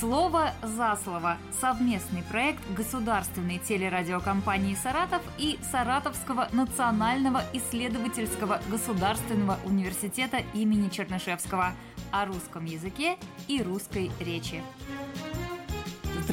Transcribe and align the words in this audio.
Слово 0.00 0.50
за 0.62 0.98
слово. 1.04 1.38
Совместный 1.60 2.22
проект 2.24 2.60
государственной 2.76 3.58
телерадиокомпании 3.58 4.74
«Саратов» 4.74 5.22
и 5.38 5.56
Саратовского 5.70 6.48
национального 6.50 7.42
исследовательского 7.52 8.60
государственного 8.68 9.56
университета 9.64 10.38
имени 10.52 10.88
Чернышевского 10.88 11.74
о 12.10 12.26
русском 12.26 12.64
языке 12.64 13.16
и 13.46 13.62
русской 13.62 14.10
речи. 14.18 14.62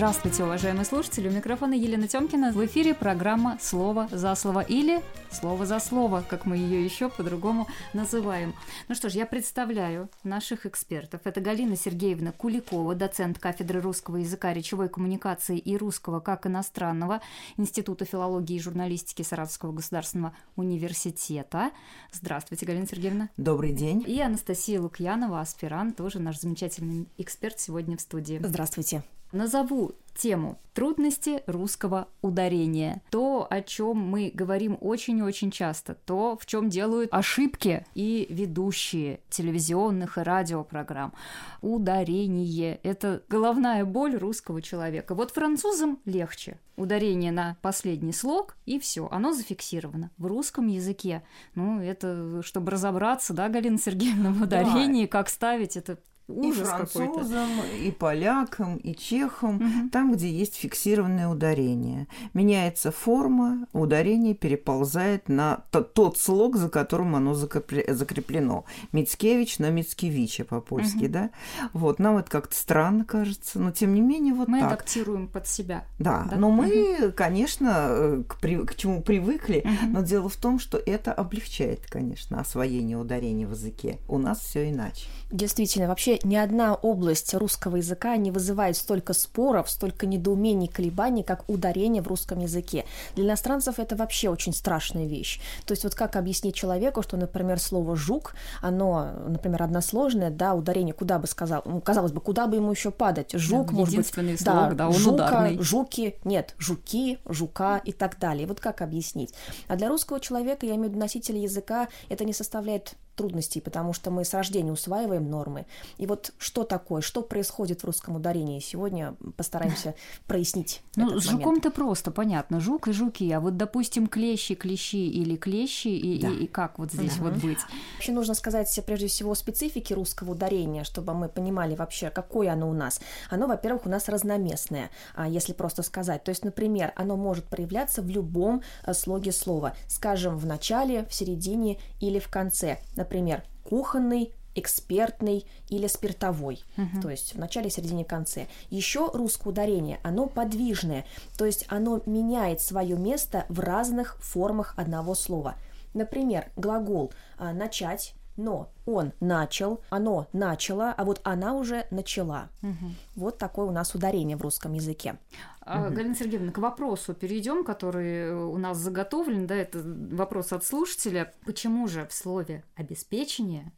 Здравствуйте, 0.01 0.43
уважаемые 0.45 0.83
слушатели! 0.83 1.29
У 1.29 1.31
микрофона 1.31 1.75
Елена 1.75 2.07
Тёмкина. 2.07 2.51
В 2.53 2.65
эфире 2.65 2.95
программа 2.95 3.59
«Слово 3.61 4.09
за 4.11 4.33
слово» 4.33 4.61
или 4.61 4.99
«Слово 5.29 5.67
за 5.67 5.79
слово», 5.79 6.25
как 6.27 6.47
мы 6.47 6.57
ее 6.57 6.83
еще 6.83 7.07
по-другому 7.07 7.67
называем. 7.93 8.55
Ну 8.87 8.95
что 8.95 9.09
ж, 9.09 9.13
я 9.13 9.27
представляю 9.27 10.09
наших 10.23 10.65
экспертов. 10.65 11.21
Это 11.25 11.39
Галина 11.39 11.75
Сергеевна 11.75 12.31
Куликова, 12.31 12.95
доцент 12.95 13.37
кафедры 13.37 13.79
русского 13.79 14.17
языка, 14.17 14.55
речевой 14.55 14.89
коммуникации 14.89 15.59
и 15.59 15.77
русского 15.77 16.19
как 16.19 16.47
иностранного 16.47 17.21
Института 17.57 18.03
филологии 18.03 18.55
и 18.55 18.59
журналистики 18.59 19.21
Саратовского 19.21 19.71
государственного 19.71 20.33
университета. 20.55 21.69
Здравствуйте, 22.11 22.65
Галина 22.65 22.87
Сергеевна. 22.87 23.29
Добрый 23.37 23.71
день. 23.71 24.03
И 24.07 24.19
Анастасия 24.19 24.81
Лукьянова, 24.81 25.41
аспирант, 25.41 25.95
тоже 25.95 26.17
наш 26.17 26.39
замечательный 26.39 27.07
эксперт 27.19 27.59
сегодня 27.59 27.97
в 27.97 28.01
студии. 28.01 28.41
Здравствуйте. 28.43 29.03
Назову 29.31 29.95
тему 30.15 30.59
трудности 30.73 31.43
русского 31.47 32.07
ударения. 32.21 33.01
То, 33.09 33.45
о 33.49 33.61
чем 33.61 33.97
мы 33.97 34.31
говорим 34.33 34.77
очень-очень 34.79 35.51
часто, 35.51 35.95
то, 35.95 36.37
в 36.39 36.45
чем 36.45 36.69
делают 36.69 37.13
ошибки 37.13 37.85
и 37.93 38.27
ведущие 38.29 39.19
телевизионных 39.29 40.17
и 40.17 40.21
радиопрограмм. 40.21 41.13
Ударение– 41.61 42.79
это 42.83 43.23
головная 43.27 43.83
боль 43.83 44.15
русского 44.15 44.61
человека. 44.61 45.15
Вот 45.15 45.31
французам 45.31 45.99
легче. 46.05 46.57
Ударение 46.77 47.31
на 47.31 47.57
последний 47.61 48.13
слог, 48.13 48.55
и 48.65 48.79
все, 48.79 49.07
оно 49.11 49.33
зафиксировано. 49.33 50.09
В 50.17 50.25
русском 50.25 50.67
языке, 50.67 51.21
ну, 51.53 51.81
это, 51.81 52.41
чтобы 52.43 52.71
разобраться, 52.71 53.33
да, 53.33 53.49
Галина 53.49 53.77
Сергеевна, 53.77 54.31
в 54.31 54.41
ударении, 54.41 55.03
да. 55.03 55.11
как 55.11 55.29
ставить, 55.29 55.75
это 55.75 55.97
Ужас 56.27 56.67
и 56.67 56.85
французам, 56.85 57.49
и 57.83 57.91
полякам, 57.91 58.77
и 58.77 58.95
чехам, 58.95 59.57
угу. 59.57 59.89
там, 59.91 60.13
где 60.13 60.29
есть 60.29 60.55
фиксированное 60.55 61.27
ударение. 61.27 62.07
Меняется 62.33 62.91
форма, 62.91 63.67
ударение 63.73 64.33
переползает 64.33 65.27
на 65.29 65.63
тот 65.71 66.17
слог, 66.17 66.55
за 66.55 66.69
которым 66.69 67.15
оно 67.15 67.33
закреплено. 67.33 68.65
Мицкевич 68.91 69.59
на 69.59 69.69
Мицкевича 69.69 70.45
по-польски, 70.45 71.05
угу. 71.05 71.11
да? 71.13 71.29
Вот, 71.73 71.99
нам 71.99 72.17
это 72.17 72.29
как-то 72.29 72.55
странно 72.55 73.03
кажется, 73.05 73.59
но 73.59 73.71
тем 73.71 73.93
не 73.93 74.01
менее 74.01 74.33
вот 74.33 74.47
мы 74.47 74.59
так. 74.59 74.69
Мы 74.69 74.75
адаптируем 74.75 75.27
под 75.27 75.47
себя. 75.47 75.85
Да, 75.99 76.27
да? 76.29 76.37
но 76.37 76.49
угу. 76.49 76.63
мы, 76.63 77.11
конечно, 77.11 77.87
э, 77.89 78.23
к, 78.27 78.39
при, 78.39 78.65
к 78.65 78.75
чему 78.75 79.01
привыкли, 79.01 79.63
угу. 79.65 79.91
но 79.91 80.01
дело 80.01 80.29
в 80.29 80.35
том, 80.37 80.59
что 80.59 80.77
это 80.77 81.11
облегчает, 81.11 81.81
конечно, 81.89 82.39
освоение 82.39 82.97
ударения 82.97 83.47
в 83.47 83.51
языке. 83.51 83.99
У 84.07 84.17
нас 84.17 84.39
все 84.39 84.69
иначе. 84.69 85.07
Действительно, 85.31 85.87
вообще 85.87 86.10
ни 86.23 86.35
одна 86.35 86.75
область 86.75 87.33
русского 87.33 87.77
языка 87.77 88.17
не 88.17 88.31
вызывает 88.31 88.77
столько 88.77 89.13
споров, 89.13 89.69
столько 89.69 90.05
недоумений, 90.05 90.67
колебаний, 90.67 91.23
как 91.23 91.47
ударение 91.49 92.01
в 92.01 92.07
русском 92.07 92.39
языке. 92.39 92.85
Для 93.15 93.25
иностранцев 93.25 93.79
это 93.79 93.95
вообще 93.95 94.29
очень 94.29 94.53
страшная 94.53 95.05
вещь. 95.05 95.41
То 95.65 95.73
есть 95.73 95.83
вот 95.83 95.95
как 95.95 96.15
объяснить 96.15 96.55
человеку, 96.55 97.01
что, 97.01 97.17
например, 97.17 97.59
слово 97.59 97.95
«жук», 97.95 98.35
оно, 98.61 99.11
например, 99.27 99.63
односложное, 99.63 100.29
да, 100.29 100.53
ударение 100.53 100.93
куда 100.93 101.19
бы 101.19 101.27
сказал, 101.27 101.61
ну, 101.65 101.81
казалось 101.81 102.11
бы, 102.11 102.21
куда 102.21 102.47
бы 102.47 102.57
ему 102.57 102.71
еще 102.71 102.91
падать? 102.91 103.31
Жук, 103.33 103.67
да, 103.67 103.73
может 103.73 103.95
быть, 103.95 104.07
слог, 104.07 104.37
да, 104.41 104.71
да, 104.71 104.87
он 104.87 104.93
жука, 104.93 105.13
ударный. 105.13 105.59
жуки, 105.59 106.15
нет, 106.23 106.55
жуки, 106.57 107.19
жука 107.25 107.81
и 107.83 107.91
так 107.91 108.19
далее. 108.19 108.47
Вот 108.47 108.59
как 108.59 108.81
объяснить? 108.81 109.33
А 109.67 109.75
для 109.75 109.89
русского 109.89 110.19
человека, 110.19 110.65
я 110.65 110.73
имею 110.75 110.87
в 110.87 110.89
виду 110.91 110.99
носителя 110.99 111.39
языка, 111.39 111.87
это 112.09 112.25
не 112.25 112.33
составляет 112.33 112.95
трудностей, 113.15 113.61
потому 113.61 113.93
что 113.93 114.11
мы 114.11 114.25
с 114.25 114.33
рождения 114.33 114.71
усваиваем 114.71 115.29
нормы. 115.29 115.65
И 115.97 116.05
вот 116.05 116.33
что 116.37 116.63
такое, 116.63 117.01
что 117.01 117.21
происходит 117.21 117.81
в 117.81 117.85
русском 117.85 118.15
ударении, 118.15 118.59
сегодня 118.59 119.15
постараемся 119.37 119.95
прояснить. 120.27 120.81
Ну, 120.95 121.19
с 121.19 121.23
жуком-то 121.23 121.71
просто, 121.71 122.11
понятно, 122.11 122.59
жук 122.59 122.87
и 122.87 122.91
жуки, 122.91 123.29
а 123.31 123.39
вот, 123.39 123.57
допустим, 123.57 124.07
клещи, 124.07 124.55
клещи 124.55 124.95
или 124.95 125.35
клещи, 125.35 125.89
и, 125.89 126.21
да. 126.21 126.29
и, 126.29 126.43
и 126.43 126.47
как 126.47 126.79
вот 126.79 126.91
здесь 126.91 127.15
да. 127.17 127.23
вот 127.23 127.33
быть? 127.33 127.59
Вообще 127.95 128.11
нужно 128.11 128.33
сказать 128.33 128.79
прежде 128.85 129.07
всего 129.07 129.35
специфики 129.35 129.93
русского 129.93 130.31
ударения, 130.31 130.83
чтобы 130.83 131.13
мы 131.13 131.29
понимали 131.29 131.75
вообще, 131.75 132.09
какое 132.09 132.51
оно 132.51 132.69
у 132.69 132.73
нас. 132.73 133.01
Оно, 133.29 133.47
во-первых, 133.47 133.85
у 133.85 133.89
нас 133.89 134.09
разноместное, 134.09 134.89
а 135.15 135.27
если 135.27 135.53
просто 135.53 135.83
сказать. 135.83 136.23
То 136.23 136.29
есть, 136.29 136.43
например, 136.43 136.93
оно 136.95 137.17
может 137.17 137.45
проявляться 137.45 138.01
в 138.01 138.09
любом 138.09 138.61
э, 138.85 138.93
слоге 138.93 139.31
слова, 139.31 139.75
скажем, 139.87 140.37
в 140.37 140.45
начале, 140.45 141.05
в 141.05 141.13
середине 141.13 141.79
или 141.99 142.19
в 142.19 142.29
конце 142.29 142.79
например, 143.01 143.43
кухонный, 143.63 144.31
экспертный 144.53 145.45
или 145.69 145.87
спиртовой, 145.87 146.63
угу. 146.77 147.01
то 147.01 147.09
есть 147.09 147.33
в 147.33 147.39
начале, 147.39 147.69
середине, 147.69 148.05
конце. 148.05 148.47
Еще 148.69 149.09
русское 149.13 149.49
ударение, 149.49 149.99
оно 150.03 150.27
подвижное, 150.27 151.05
то 151.37 151.45
есть 151.45 151.65
оно 151.69 152.01
меняет 152.05 152.61
свое 152.61 152.97
место 152.97 153.45
в 153.49 153.59
разных 153.59 154.17
формах 154.21 154.73
одного 154.77 155.15
слова. 155.15 155.55
Например, 155.93 156.51
глагол 156.55 157.11
а, 157.37 157.53
начать, 157.53 158.13
но 158.41 158.71
он 158.85 159.13
начал, 159.19 159.81
оно 159.89 160.27
начало, 160.33 160.91
а 160.91 161.03
вот 161.03 161.21
она 161.23 161.53
уже 161.53 161.85
начала. 161.91 162.49
Угу. 162.61 162.91
Вот 163.15 163.37
такое 163.37 163.65
у 163.65 163.71
нас 163.71 163.95
ударение 163.95 164.37
в 164.37 164.41
русском 164.41 164.73
языке. 164.73 165.17
А, 165.61 165.85
угу. 165.85 165.95
Галина 165.95 166.15
Сергеевна, 166.15 166.51
к 166.51 166.57
вопросу 166.57 167.13
перейдем, 167.13 167.63
который 167.63 168.33
у 168.33 168.57
нас 168.57 168.77
заготовлен, 168.77 169.47
да, 169.47 169.55
это 169.55 169.81
вопрос 169.83 170.51
от 170.51 170.65
слушателя. 170.65 171.33
Почему 171.45 171.87
же 171.87 172.05
в 172.07 172.13
слове 172.13 172.63
обеспечение 172.75 173.71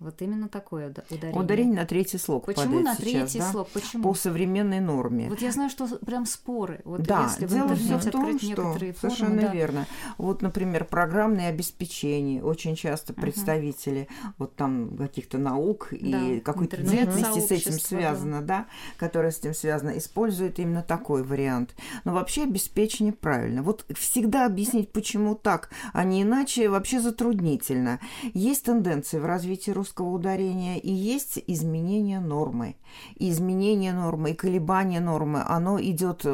вот 0.00 0.22
именно 0.22 0.48
такое 0.48 0.88
ударение. 1.10 1.38
Ударение 1.38 1.74
на 1.80 1.84
третий 1.84 2.16
слог. 2.16 2.46
Почему 2.46 2.80
на 2.80 2.94
сейчас, 2.94 2.96
третий 2.96 3.38
да? 3.38 3.50
слог? 3.50 3.68
Почему? 3.68 4.02
По 4.02 4.14
современной 4.14 4.80
норме. 4.80 5.28
Вот 5.28 5.42
я 5.42 5.52
знаю, 5.52 5.68
что 5.68 5.86
прям 5.98 6.24
споры. 6.24 6.80
Вот 6.84 7.02
да, 7.02 7.24
если 7.24 7.46
дело 7.46 7.74
все 7.76 7.98
в 7.98 8.10
том, 8.10 8.38
что 8.38 8.74
совершенно 8.98 9.42
да. 9.42 9.52
верно. 9.52 9.86
Вот, 10.16 10.40
например, 10.40 10.86
программное 10.86 11.50
обеспечение. 11.50 12.42
Очень 12.42 12.76
часто 12.76 13.12
представители 13.12 14.08
uh-huh. 14.10 14.32
вот 14.38 14.56
там 14.56 14.96
каких-то 14.96 15.36
наук 15.36 15.88
да, 15.90 15.98
и 15.98 16.40
какой-то 16.40 16.78
деятельности 16.78 17.40
с 17.40 17.50
этим 17.50 17.72
связано, 17.72 18.40
да. 18.40 18.46
да, 18.46 18.66
которая 18.96 19.32
с 19.32 19.38
этим 19.38 19.52
связана, 19.52 19.98
используют 19.98 20.58
именно 20.58 20.82
такой 20.82 21.22
вариант. 21.22 21.74
Но 22.04 22.14
вообще 22.14 22.44
обеспечение 22.44 23.12
правильно. 23.12 23.62
Вот 23.62 23.84
всегда 23.94 24.46
объяснить, 24.46 24.92
почему 24.92 25.34
так, 25.34 25.68
а 25.92 26.04
не 26.04 26.22
иначе, 26.22 26.70
вообще 26.70 27.00
затруднительно. 27.00 28.00
Есть 28.32 28.64
тенденции 28.64 29.18
в 29.18 29.26
развитии 29.26 29.70
русского 29.70 29.89
русского 29.90 30.10
ударения 30.10 30.78
и 30.78 30.92
есть 30.92 31.42
изменение 31.46 32.20
нормы. 32.20 32.76
И 33.16 33.30
изменение 33.30 33.92
нормы 33.92 34.30
и 34.30 34.34
колебание 34.34 35.00
нормы, 35.00 35.42
оно 35.46 35.80
идет 35.80 36.24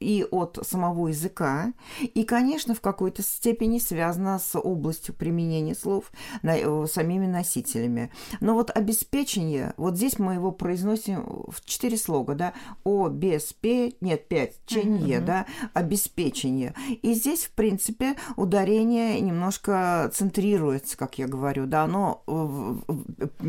и 0.00 0.26
от 0.30 0.58
самого 0.62 1.08
языка, 1.08 1.72
и, 2.02 2.24
конечно, 2.24 2.74
в 2.74 2.80
какой-то 2.80 3.22
степени 3.22 3.78
связано 3.78 4.38
с 4.38 4.58
областью 4.58 5.14
применения 5.14 5.74
слов 5.74 6.10
э, 6.42 6.86
самими 6.86 7.26
носителями. 7.26 8.10
Но 8.40 8.54
вот 8.54 8.70
обеспечение, 8.74 9.74
вот 9.76 9.96
здесь 9.96 10.18
мы 10.18 10.34
его 10.34 10.52
произносим 10.52 11.44
в 11.48 11.64
четыре 11.64 11.96
слога, 11.96 12.34
да, 12.34 12.52
о, 12.84 13.08
без, 13.08 13.52
пе, 13.52 13.94
нет, 14.00 14.28
пять, 14.28 14.60
ченье, 14.66 15.18
uh-huh. 15.18 15.24
да, 15.24 15.46
обеспечение. 15.74 16.74
И 17.02 17.14
здесь, 17.14 17.44
в 17.44 17.50
принципе, 17.52 18.16
ударение 18.36 19.20
немножко 19.20 20.10
центрируется, 20.14 20.96
как 20.96 21.18
я 21.18 21.26
говорю, 21.26 21.66
да, 21.66 21.84
оно 21.84 22.22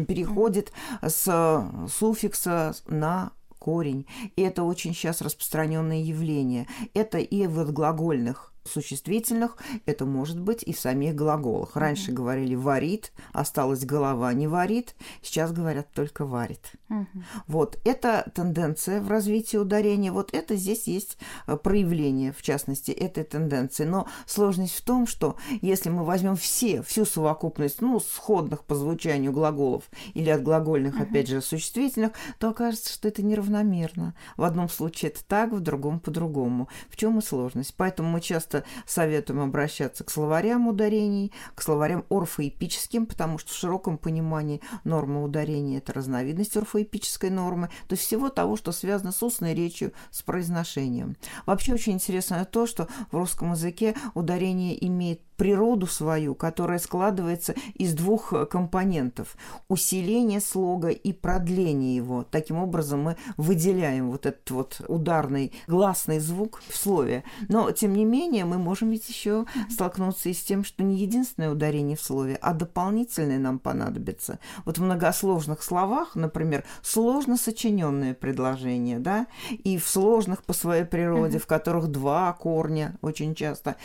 переходит 0.07 0.71
с 1.01 1.87
суффикса 1.89 2.75
на 2.87 3.31
корень. 3.59 4.05
И 4.35 4.41
это 4.41 4.63
очень 4.63 4.93
сейчас 4.93 5.21
распространенное 5.21 6.01
явление. 6.01 6.67
Это 6.93 7.17
и 7.17 7.47
в 7.47 7.71
глагольных 7.71 8.53
существительных, 8.67 9.57
это 9.85 10.05
может 10.05 10.39
быть 10.39 10.63
и 10.63 10.73
в 10.73 10.79
самих 10.79 11.15
глаголах. 11.15 11.75
Раньше 11.75 12.11
mm-hmm. 12.11 12.15
говорили 12.15 12.55
«варит», 12.55 13.11
осталась 13.33 13.85
голова 13.85 14.33
не 14.33 14.47
варит, 14.47 14.95
сейчас 15.21 15.51
говорят 15.51 15.91
только 15.93 16.25
«варит». 16.25 16.71
Mm-hmm. 16.89 17.23
Вот, 17.47 17.77
это 17.85 18.31
тенденция 18.33 19.01
в 19.01 19.09
развитии 19.09 19.57
ударения, 19.57 20.11
вот 20.11 20.33
это 20.33 20.55
здесь 20.55 20.87
есть 20.87 21.17
э, 21.47 21.57
проявление, 21.57 22.31
в 22.31 22.41
частности, 22.41 22.91
этой 22.91 23.23
тенденции. 23.23 23.83
Но 23.83 24.07
сложность 24.25 24.75
в 24.75 24.81
том, 24.81 25.07
что 25.07 25.35
если 25.61 25.89
мы 25.89 26.03
возьмем 26.03 26.35
все, 26.35 26.81
всю 26.81 27.05
совокупность, 27.05 27.81
ну, 27.81 27.99
сходных 27.99 28.63
по 28.63 28.75
звучанию 28.75 29.31
глаголов 29.31 29.89
или 30.13 30.29
от 30.29 30.43
глагольных, 30.43 30.99
mm-hmm. 30.99 31.03
опять 31.03 31.27
же, 31.27 31.41
существительных, 31.41 32.11
то 32.39 32.49
окажется, 32.49 32.93
что 32.93 33.07
это 33.07 33.23
неравномерно. 33.23 34.15
В 34.35 34.43
одном 34.43 34.69
случае 34.69 35.11
это 35.11 35.23
так, 35.25 35.51
в 35.51 35.59
другом 35.59 35.99
по-другому. 35.99 36.67
В 36.89 36.95
чем 36.95 37.19
и 37.19 37.21
сложность? 37.21 37.73
Поэтому 37.75 38.09
мы 38.09 38.21
часто 38.21 38.56
часто 38.57 38.65
советуем 38.85 39.41
обращаться 39.41 40.03
к 40.03 40.09
словарям 40.09 40.67
ударений, 40.67 41.31
к 41.55 41.61
словарям 41.61 42.05
орфоэпическим, 42.09 43.05
потому 43.05 43.37
что 43.37 43.51
в 43.51 43.55
широком 43.55 43.97
понимании 43.97 44.61
норма 44.83 45.23
ударения– 45.23 45.77
это 45.79 45.93
разновидность 45.93 46.57
орфоэпической 46.57 47.29
нормы, 47.29 47.69
то 47.87 47.93
есть 47.93 48.03
всего 48.03 48.29
того, 48.29 48.55
что 48.55 48.71
связано 48.71 49.11
с 49.11 49.21
устной 49.23 49.53
речью, 49.53 49.93
с 50.11 50.21
произношением. 50.21 51.15
Вообще 51.45 51.73
очень 51.73 51.93
интересно 51.93 52.45
то, 52.45 52.65
что 52.65 52.87
в 53.11 53.17
русском 53.17 53.51
языке 53.51 53.95
ударение 54.13 54.85
имеет 54.87 55.21
природу 55.37 55.87
свою, 55.87 56.35
которая 56.35 56.79
складывается 56.79 57.55
из 57.75 57.93
двух 57.93 58.33
э, 58.33 58.45
компонентов– 58.45 59.37
усиление 59.69 60.41
слога 60.41 60.89
и 60.89 61.13
продление 61.13 61.95
его. 61.95 62.23
Таким 62.23 62.57
образом 62.57 63.03
мы 63.03 63.17
выделяем 63.37 64.11
вот 64.11 64.25
этот 64.25 64.49
вот 64.51 64.81
ударный 64.87 65.53
гласный 65.67 66.19
звук 66.19 66.61
в 66.67 66.75
слове. 66.75 67.23
Но, 67.47 67.71
тем 67.71 67.93
не 67.93 68.03
менее, 68.03 68.45
мы 68.45 68.57
можем 68.57 68.89
ведь 68.89 69.07
еще 69.07 69.45
столкнуться 69.69 70.29
и 70.29 70.33
с 70.33 70.41
тем, 70.43 70.63
что 70.63 70.83
не 70.83 70.97
единственное 70.97 71.51
ударение 71.51 71.95
в 71.95 72.01
слове, 72.01 72.37
а 72.41 72.53
дополнительное 72.53 73.39
нам 73.39 73.59
понадобится. 73.59 74.39
Вот 74.65 74.79
в 74.79 74.81
многосложных 74.81 75.61
словах, 75.61 76.15
например, 76.15 76.63
сложно 76.81 77.37
сочиненное 77.37 78.13
предложение, 78.13 78.99
да, 78.99 79.27
и 79.51 79.77
в 79.77 79.87
сложных 79.87 80.43
по 80.43 80.53
своей 80.53 80.85
природе, 80.85 81.37
в 81.37 81.45
которых 81.45 81.87
два 81.87 82.33
корня 82.33 82.97
очень 83.01 83.35
часто, 83.35 83.75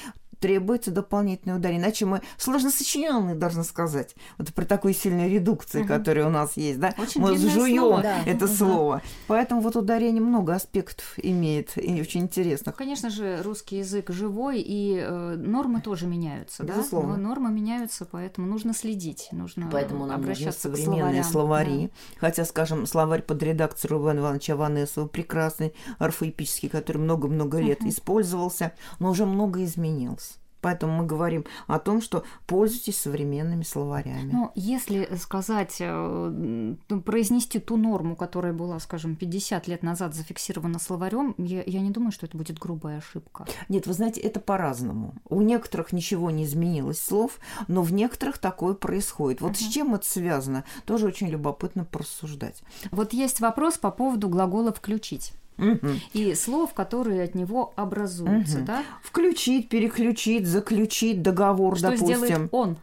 требуется 0.42 0.90
дополнительный 0.90 1.54
удар. 1.54 1.72
Иначе 1.72 2.04
мы 2.04 2.20
сложно 2.36 2.70
сочиненные, 2.70 3.36
должны 3.36 3.62
сказать. 3.62 4.16
Вот 4.38 4.52
при 4.52 4.64
такой 4.64 4.92
сильной 4.92 5.30
редукции, 5.30 5.80
угу. 5.80 5.88
которая 5.88 6.26
у 6.26 6.30
нас 6.30 6.56
есть, 6.56 6.80
да, 6.80 6.92
очень 6.98 7.20
мы 7.20 7.36
жуем 7.36 8.02
да. 8.02 8.18
это 8.26 8.46
угу. 8.46 8.52
слово. 8.54 9.02
Поэтому 9.28 9.60
вот 9.60 9.76
ударение 9.76 10.20
много 10.20 10.54
аспектов 10.54 11.14
имеет 11.16 11.72
и 11.76 12.00
очень 12.00 12.22
интересно. 12.22 12.72
Конечно 12.72 13.08
же, 13.08 13.40
русский 13.42 13.78
язык 13.78 14.10
живой, 14.10 14.60
и 14.60 14.98
э, 14.98 15.36
нормы 15.36 15.80
тоже 15.80 16.06
меняются, 16.08 16.64
Безусловно. 16.64 17.14
да? 17.14 17.20
Нормы 17.20 17.52
меняются, 17.52 18.04
поэтому 18.04 18.48
нужно 18.48 18.74
следить, 18.74 19.28
нужно 19.30 19.68
Поэтому 19.70 20.06
нам 20.06 20.20
обращаться 20.20 20.68
нужны 20.68 20.84
современные 20.84 21.22
словари. 21.22 21.86
Да. 21.86 22.18
Хотя, 22.18 22.44
скажем, 22.44 22.86
словарь 22.86 23.22
под 23.22 23.40
редакцией 23.44 23.92
Рубена 23.92 24.18
Ивановича 24.18 24.56
Ванесова 24.56 25.06
прекрасный, 25.06 25.72
орфоэпический, 25.98 26.68
который 26.68 26.98
много-много 26.98 27.60
лет 27.60 27.80
угу. 27.80 27.90
использовался, 27.90 28.72
но 28.98 29.10
уже 29.10 29.24
много 29.24 29.62
изменился. 29.62 30.31
Поэтому 30.62 30.98
мы 30.98 31.06
говорим 31.06 31.44
о 31.66 31.78
том, 31.78 32.00
что 32.00 32.24
пользуйтесь 32.46 32.96
современными 32.96 33.64
словарями. 33.64 34.30
Ну, 34.32 34.52
если 34.54 35.08
сказать, 35.16 35.76
э, 35.80 36.74
произнести 37.04 37.58
ту 37.58 37.76
норму, 37.76 38.16
которая 38.16 38.52
была, 38.52 38.78
скажем, 38.78 39.16
50 39.16 39.68
лет 39.68 39.82
назад 39.82 40.14
зафиксирована 40.14 40.78
словарем, 40.78 41.34
я, 41.36 41.62
я 41.66 41.80
не 41.80 41.90
думаю, 41.90 42.12
что 42.12 42.26
это 42.26 42.36
будет 42.38 42.58
грубая 42.58 42.98
ошибка. 42.98 43.44
Нет, 43.68 43.86
вы 43.86 43.92
знаете, 43.92 44.20
это 44.20 44.40
по-разному. 44.40 45.14
У 45.28 45.42
некоторых 45.42 45.92
ничего 45.92 46.30
не 46.30 46.44
изменилось 46.44 47.00
слов, 47.00 47.38
но 47.66 47.82
в 47.82 47.92
некоторых 47.92 48.38
такое 48.38 48.74
происходит. 48.74 49.40
Вот 49.40 49.52
uh-huh. 49.52 49.68
с 49.68 49.72
чем 49.72 49.94
это 49.94 50.06
связано, 50.06 50.64
тоже 50.86 51.06
очень 51.06 51.28
любопытно 51.28 51.84
порассуждать. 51.84 52.62
Вот 52.92 53.12
есть 53.12 53.40
вопрос 53.40 53.78
по 53.78 53.90
поводу 53.90 54.28
глагола 54.28 54.72
«включить» 54.72 55.32
угу. 55.58 55.88
и 56.12 56.34
слов, 56.34 56.74
которые 56.74 57.22
от 57.22 57.34
него 57.34 57.72
образуются, 57.76 58.58
угу. 58.58 58.66
да? 58.66 58.82
Включить, 59.02 59.68
переключить, 59.68 60.46
заключить 60.46 61.22
договор, 61.22 61.76
Что 61.76 61.90
допустим. 61.90 62.16
сделает 62.24 62.48
он? 62.52 62.76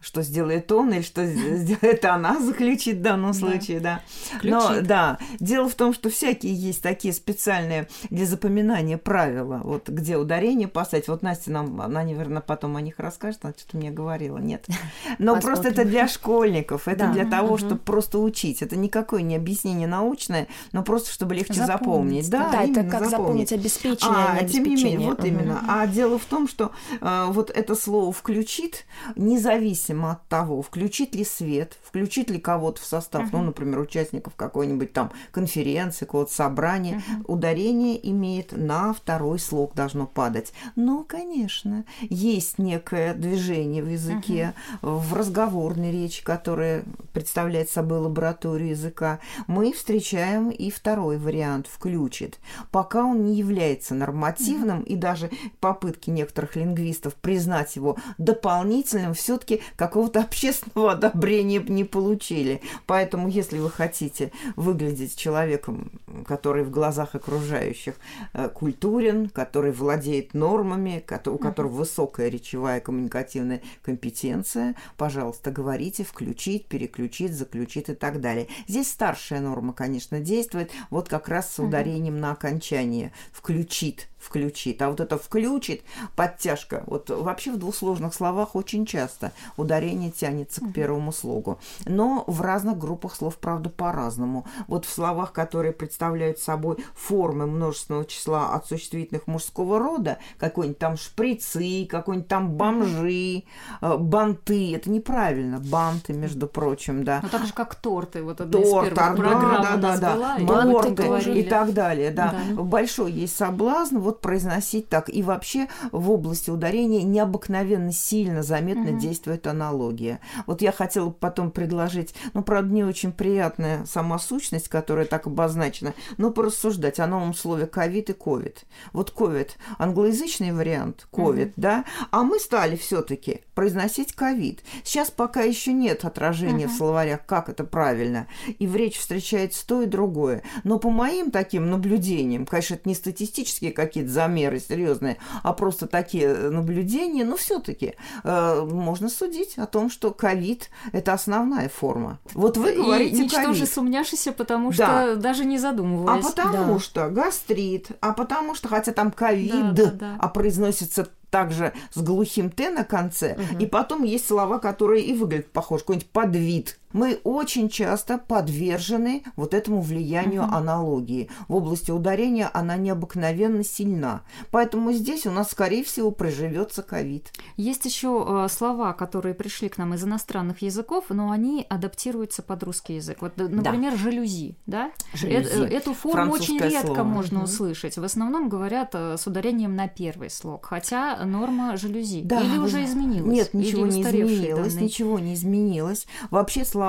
Что 0.00 0.22
сделает 0.22 0.70
он 0.70 0.92
или 0.92 1.02
что 1.02 1.26
сделает 1.56 2.04
она, 2.04 2.38
заключит 2.40 2.98
в 2.98 3.02
данном 3.02 3.34
случае, 3.34 3.80
да. 3.80 4.00
Но 4.42 4.80
да, 4.82 5.18
дело 5.40 5.68
в 5.68 5.74
том, 5.74 5.92
что 5.94 6.10
всякие 6.10 6.54
есть 6.54 6.82
такие 6.82 7.12
специальные 7.14 7.88
для 8.10 8.26
запоминания 8.26 8.98
правила, 8.98 9.60
вот 9.64 9.88
где 9.88 10.16
ударение 10.16 10.68
поставить. 10.68 11.08
Вот 11.08 11.22
Настя 11.22 11.50
нам, 11.50 11.80
она, 11.80 12.02
наверное, 12.02 12.42
потом 12.42 12.76
о 12.76 12.80
них 12.80 12.98
расскажет, 12.98 13.40
она 13.42 13.54
что-то 13.56 13.76
мне 13.76 13.90
говорила, 13.90 14.38
нет. 14.38 14.66
Но 15.18 15.40
просто 15.40 15.68
это 15.68 15.84
для 15.84 16.08
школьников, 16.08 16.88
это 16.88 17.08
для 17.08 17.24
того, 17.26 17.58
чтобы 17.58 17.78
просто 17.78 18.18
учить. 18.18 18.62
Это 18.62 18.76
никакое 18.76 19.22
не 19.22 19.36
объяснение 19.36 19.88
научное, 19.88 20.46
но 20.72 20.82
просто 20.82 21.10
чтобы 21.12 21.34
легче 21.34 21.64
запомнить. 21.64 22.28
Да, 22.30 22.50
да 22.50 22.62
это 22.62 22.84
как 22.84 23.08
запомнить 23.08 23.52
обеспечение, 23.52 24.40
а, 24.40 24.44
тем 24.44 24.64
не 24.64 24.76
менее, 24.76 25.10
вот 25.10 25.24
именно. 25.24 25.64
А 25.68 25.86
дело 25.86 26.18
в 26.18 26.24
том, 26.24 26.48
что 26.48 26.72
э, 27.00 27.26
вот 27.28 27.50
это 27.50 27.74
слово 27.74 28.12
включит, 28.12 28.84
независимо 29.14 29.85
зависимо 29.86 30.12
от 30.12 30.26
того, 30.28 30.62
включить 30.62 31.14
ли 31.14 31.24
свет, 31.24 31.78
включить 31.82 32.30
ли 32.30 32.38
кого-то 32.38 32.80
в 32.80 32.84
состав, 32.84 33.24
uh-huh. 33.24 33.30
ну, 33.32 33.42
например, 33.44 33.80
участников 33.80 34.34
какой-нибудь 34.34 34.92
там 34.92 35.12
конференции, 35.30 36.04
какого-то 36.04 36.32
собрания, 36.32 36.96
uh-huh. 36.96 37.24
ударение 37.26 38.10
имеет 38.10 38.52
на 38.52 38.92
второй 38.92 39.38
слог 39.38 39.74
должно 39.74 40.06
падать. 40.06 40.52
Но, 40.74 41.04
конечно, 41.04 41.84
есть 42.00 42.58
некое 42.58 43.14
движение 43.14 43.82
в 43.82 43.88
языке, 43.88 44.54
uh-huh. 44.82 44.98
в 44.98 45.14
разговорной 45.14 45.92
речи, 45.92 46.24
которая 46.24 46.84
представляет 47.12 47.70
собой 47.70 47.98
лабораторию 47.98 48.70
языка. 48.70 49.20
Мы 49.46 49.72
встречаем 49.72 50.50
и 50.50 50.70
второй 50.70 51.18
вариант 51.18 51.66
включит. 51.68 52.38
Пока 52.70 53.04
он 53.04 53.24
не 53.24 53.34
является 53.34 53.94
нормативным, 53.94 54.80
uh-huh. 54.80 54.86
и 54.86 54.96
даже 54.96 55.30
попытки 55.60 56.10
некоторых 56.10 56.56
лингвистов 56.56 57.14
признать 57.14 57.76
его 57.76 57.96
дополнительным, 58.18 59.14
все-таки 59.14 59.62
какого-то 59.76 60.20
общественного 60.22 60.92
одобрения 60.92 61.58
не 61.60 61.84
получили. 61.84 62.60
Поэтому, 62.86 63.28
если 63.28 63.58
вы 63.58 63.70
хотите 63.70 64.32
выглядеть 64.56 65.16
человеком, 65.16 65.90
который 66.26 66.64
в 66.64 66.70
глазах 66.70 67.14
окружающих 67.14 67.94
э, 68.32 68.48
культурен, 68.48 69.28
который 69.28 69.72
владеет 69.72 70.34
нормами, 70.34 71.04
у 71.26 71.38
которого 71.38 71.72
высокая 71.72 72.28
речевая 72.28 72.80
коммуникативная 72.80 73.62
компетенция, 73.82 74.74
пожалуйста, 74.96 75.50
говорите, 75.50 76.04
включить, 76.04 76.66
переключить, 76.66 77.32
заключить 77.32 77.88
и 77.88 77.94
так 77.94 78.20
далее. 78.20 78.48
Здесь 78.68 78.90
старшая 78.90 79.40
норма, 79.40 79.72
конечно, 79.72 80.20
действует, 80.20 80.70
вот 80.90 81.08
как 81.08 81.28
раз 81.28 81.52
с 81.52 81.58
ударением 81.58 82.20
на 82.20 82.32
окончание. 82.32 83.12
Включит 83.32 84.08
включит. 84.26 84.82
А 84.82 84.90
вот 84.90 85.00
это 85.00 85.16
включит, 85.16 85.82
подтяжка, 86.16 86.82
вот 86.86 87.10
вообще 87.10 87.52
в 87.52 87.58
двусложных 87.58 88.12
словах 88.12 88.56
очень 88.56 88.84
часто 88.84 89.32
ударение 89.56 90.10
тянется 90.10 90.60
к 90.60 90.72
первому 90.72 91.12
слогу. 91.12 91.58
Но 91.84 92.24
в 92.26 92.40
разных 92.40 92.78
группах 92.78 93.14
слов, 93.14 93.36
правда, 93.36 93.70
по-разному. 93.70 94.46
Вот 94.66 94.84
в 94.84 94.92
словах, 94.92 95.32
которые 95.32 95.72
представляют 95.72 96.38
собой 96.38 96.76
формы 96.94 97.46
множественного 97.46 98.04
числа 98.04 98.54
от 98.54 98.66
существительных 98.66 99.26
мужского 99.26 99.78
рода, 99.78 100.18
какой-нибудь 100.38 100.78
там 100.78 100.96
шприцы, 100.96 101.86
какой-нибудь 101.88 102.28
там 102.28 102.50
бомжи, 102.50 103.44
э, 103.80 103.96
банты, 103.96 104.74
это 104.74 104.90
неправильно, 104.90 105.58
банты, 105.60 106.12
между 106.12 106.48
прочим, 106.48 107.04
да. 107.04 107.20
Ну 107.22 107.28
так 107.28 107.46
же, 107.46 107.52
как 107.52 107.74
торты, 107.76 108.22
вот 108.22 108.40
одна 108.40 108.60
Торт, 108.60 108.88
из 108.88 108.94
первых 108.94 109.16
программ 109.16 109.62
да, 109.62 109.76
да, 109.76 109.96
да, 109.96 110.36
да, 110.38 110.62
торты 110.62 111.38
и 111.38 111.42
так 111.44 111.72
далее, 111.72 112.10
да. 112.10 112.34
да. 112.48 112.62
Большой 112.62 113.12
есть 113.12 113.36
соблазн 113.36 113.98
вот 113.98 114.15
произносить 114.20 114.88
так. 114.88 115.08
И 115.08 115.22
вообще 115.22 115.68
в 115.92 116.10
области 116.10 116.50
ударения 116.50 117.02
необыкновенно 117.02 117.92
сильно 117.92 118.42
заметно 118.42 118.92
угу. 118.92 119.00
действует 119.00 119.46
аналогия. 119.46 120.20
Вот 120.46 120.62
я 120.62 120.72
хотела 120.72 121.10
потом 121.10 121.50
предложить, 121.50 122.14
ну, 122.34 122.42
правда, 122.42 122.72
не 122.72 122.84
очень 122.84 123.12
приятная 123.12 123.84
сама 123.86 124.18
сущность, 124.18 124.68
которая 124.68 125.06
так 125.06 125.26
обозначена, 125.26 125.94
но 126.16 126.30
порассуждать 126.30 127.00
о 127.00 127.06
новом 127.06 127.34
слове 127.34 127.66
ковид 127.66 128.10
и 128.10 128.12
ковид. 128.12 128.64
Вот 128.92 129.10
ковид 129.10 129.56
англоязычный 129.78 130.52
вариант 130.52 131.06
ковид, 131.10 131.48
угу. 131.48 131.54
да, 131.56 131.84
а 132.10 132.22
мы 132.22 132.38
стали 132.38 132.76
все-таки 132.76 133.42
произносить 133.54 134.12
ковид. 134.12 134.62
Сейчас 134.84 135.10
пока 135.10 135.42
еще 135.42 135.72
нет 135.72 136.04
отражения 136.04 136.66
угу. 136.66 136.74
в 136.74 136.76
словарях, 136.76 137.26
как 137.26 137.48
это 137.48 137.64
правильно, 137.64 138.26
и 138.58 138.66
в 138.66 138.76
речь 138.76 138.98
встречается 138.98 139.66
то 139.66 139.82
и 139.82 139.86
другое. 139.86 140.42
Но 140.64 140.78
по 140.78 140.90
моим 140.90 141.30
таким 141.30 141.70
наблюдениям, 141.70 142.46
конечно, 142.46 142.74
это 142.74 142.88
не 142.88 142.94
статистические 142.94 143.72
какие 143.72 144.04
какие-то 144.06 144.12
замеры 144.12 144.60
серьезные, 144.60 145.18
а 145.42 145.52
просто 145.52 145.86
такие 145.86 146.34
наблюдения, 146.50 147.24
но 147.24 147.36
все-таки 147.36 147.94
э, 148.24 148.64
можно 148.64 149.08
судить 149.08 149.58
о 149.58 149.66
том, 149.66 149.90
что 149.90 150.12
ковид– 150.12 150.70
это 150.92 151.12
основная 151.12 151.68
форма. 151.68 152.18
Вот 152.34 152.56
вы 152.56 152.74
говорите 152.74 153.16
И 153.16 153.24
ничтоже 153.24 153.66
сумняшися, 153.66 154.32
потому 154.32 154.72
что 154.72 154.86
да. 154.86 155.14
даже 155.16 155.44
не 155.44 155.58
задумываясь. 155.58 156.24
А 156.24 156.28
потому 156.28 156.74
да. 156.74 156.80
что 156.80 157.08
гастрит, 157.08 157.88
а 158.00 158.12
потому 158.12 158.54
что, 158.54 158.68
хотя 158.68 158.92
там 158.92 159.10
ковид, 159.10 159.74
да, 159.74 159.86
да, 159.86 159.90
да. 159.90 160.16
а 160.18 160.28
произносится 160.28 161.08
также 161.30 161.72
с 161.92 162.00
глухим 162.00 162.50
«т» 162.50 162.70
на 162.70 162.84
конце, 162.84 163.34
угу. 163.34 163.58
и 163.58 163.66
потом 163.66 164.04
есть 164.04 164.26
слова, 164.26 164.58
которые 164.58 165.04
и 165.04 165.12
выглядят 165.12 165.50
похож, 165.50 165.80
какой-нибудь 165.82 166.10
подвид 166.10 166.78
мы 166.96 167.20
очень 167.24 167.68
часто 167.68 168.16
подвержены 168.16 169.22
вот 169.36 169.52
этому 169.52 169.82
влиянию 169.82 170.42
угу. 170.42 170.54
аналогии. 170.54 171.28
В 171.46 171.54
области 171.54 171.90
ударения 171.90 172.50
она 172.52 172.76
необыкновенно 172.76 173.62
сильна. 173.62 174.22
Поэтому 174.50 174.92
здесь 174.92 175.26
у 175.26 175.30
нас, 175.30 175.50
скорее 175.50 175.84
всего, 175.84 176.10
проживется 176.10 176.82
ковид. 176.82 177.32
Есть 177.58 177.84
еще 177.84 178.24
э, 178.26 178.48
слова, 178.50 178.94
которые 178.94 179.34
пришли 179.34 179.68
к 179.68 179.76
нам 179.76 179.92
из 179.92 180.04
иностранных 180.04 180.62
языков, 180.62 181.06
но 181.10 181.30
они 181.30 181.66
адаптируются 181.68 182.42
под 182.42 182.62
русский 182.62 182.94
язык. 182.94 183.18
Вот, 183.20 183.36
например, 183.36 183.92
да. 183.92 183.98
жалюзи, 183.98 184.56
да? 184.64 184.90
Жалюзи. 185.12 185.64
Э, 185.64 185.66
эту 185.66 185.92
форму 185.92 186.32
очень 186.32 186.58
редко 186.58 186.86
слово. 186.86 187.04
можно 187.04 187.38
угу. 187.40 187.44
услышать. 187.44 187.98
В 187.98 188.04
основном 188.04 188.48
говорят 188.48 188.90
э, 188.94 189.16
с 189.18 189.26
ударением 189.26 189.76
на 189.76 189.86
первый 189.86 190.30
слог, 190.30 190.64
хотя 190.64 191.22
норма 191.26 191.76
жалюзи. 191.76 192.22
Да, 192.22 192.40
Или 192.40 192.56
уже 192.56 192.84
изменилась? 192.84 193.30
Нет, 193.30 193.52
ничего 193.52 193.86
не 193.86 194.02
изменилось, 194.02 194.72
данные? 194.72 194.84
ничего 194.84 195.18
не 195.18 195.34
изменилось. 195.34 196.06
Вообще 196.30 196.64
слова, 196.64 196.85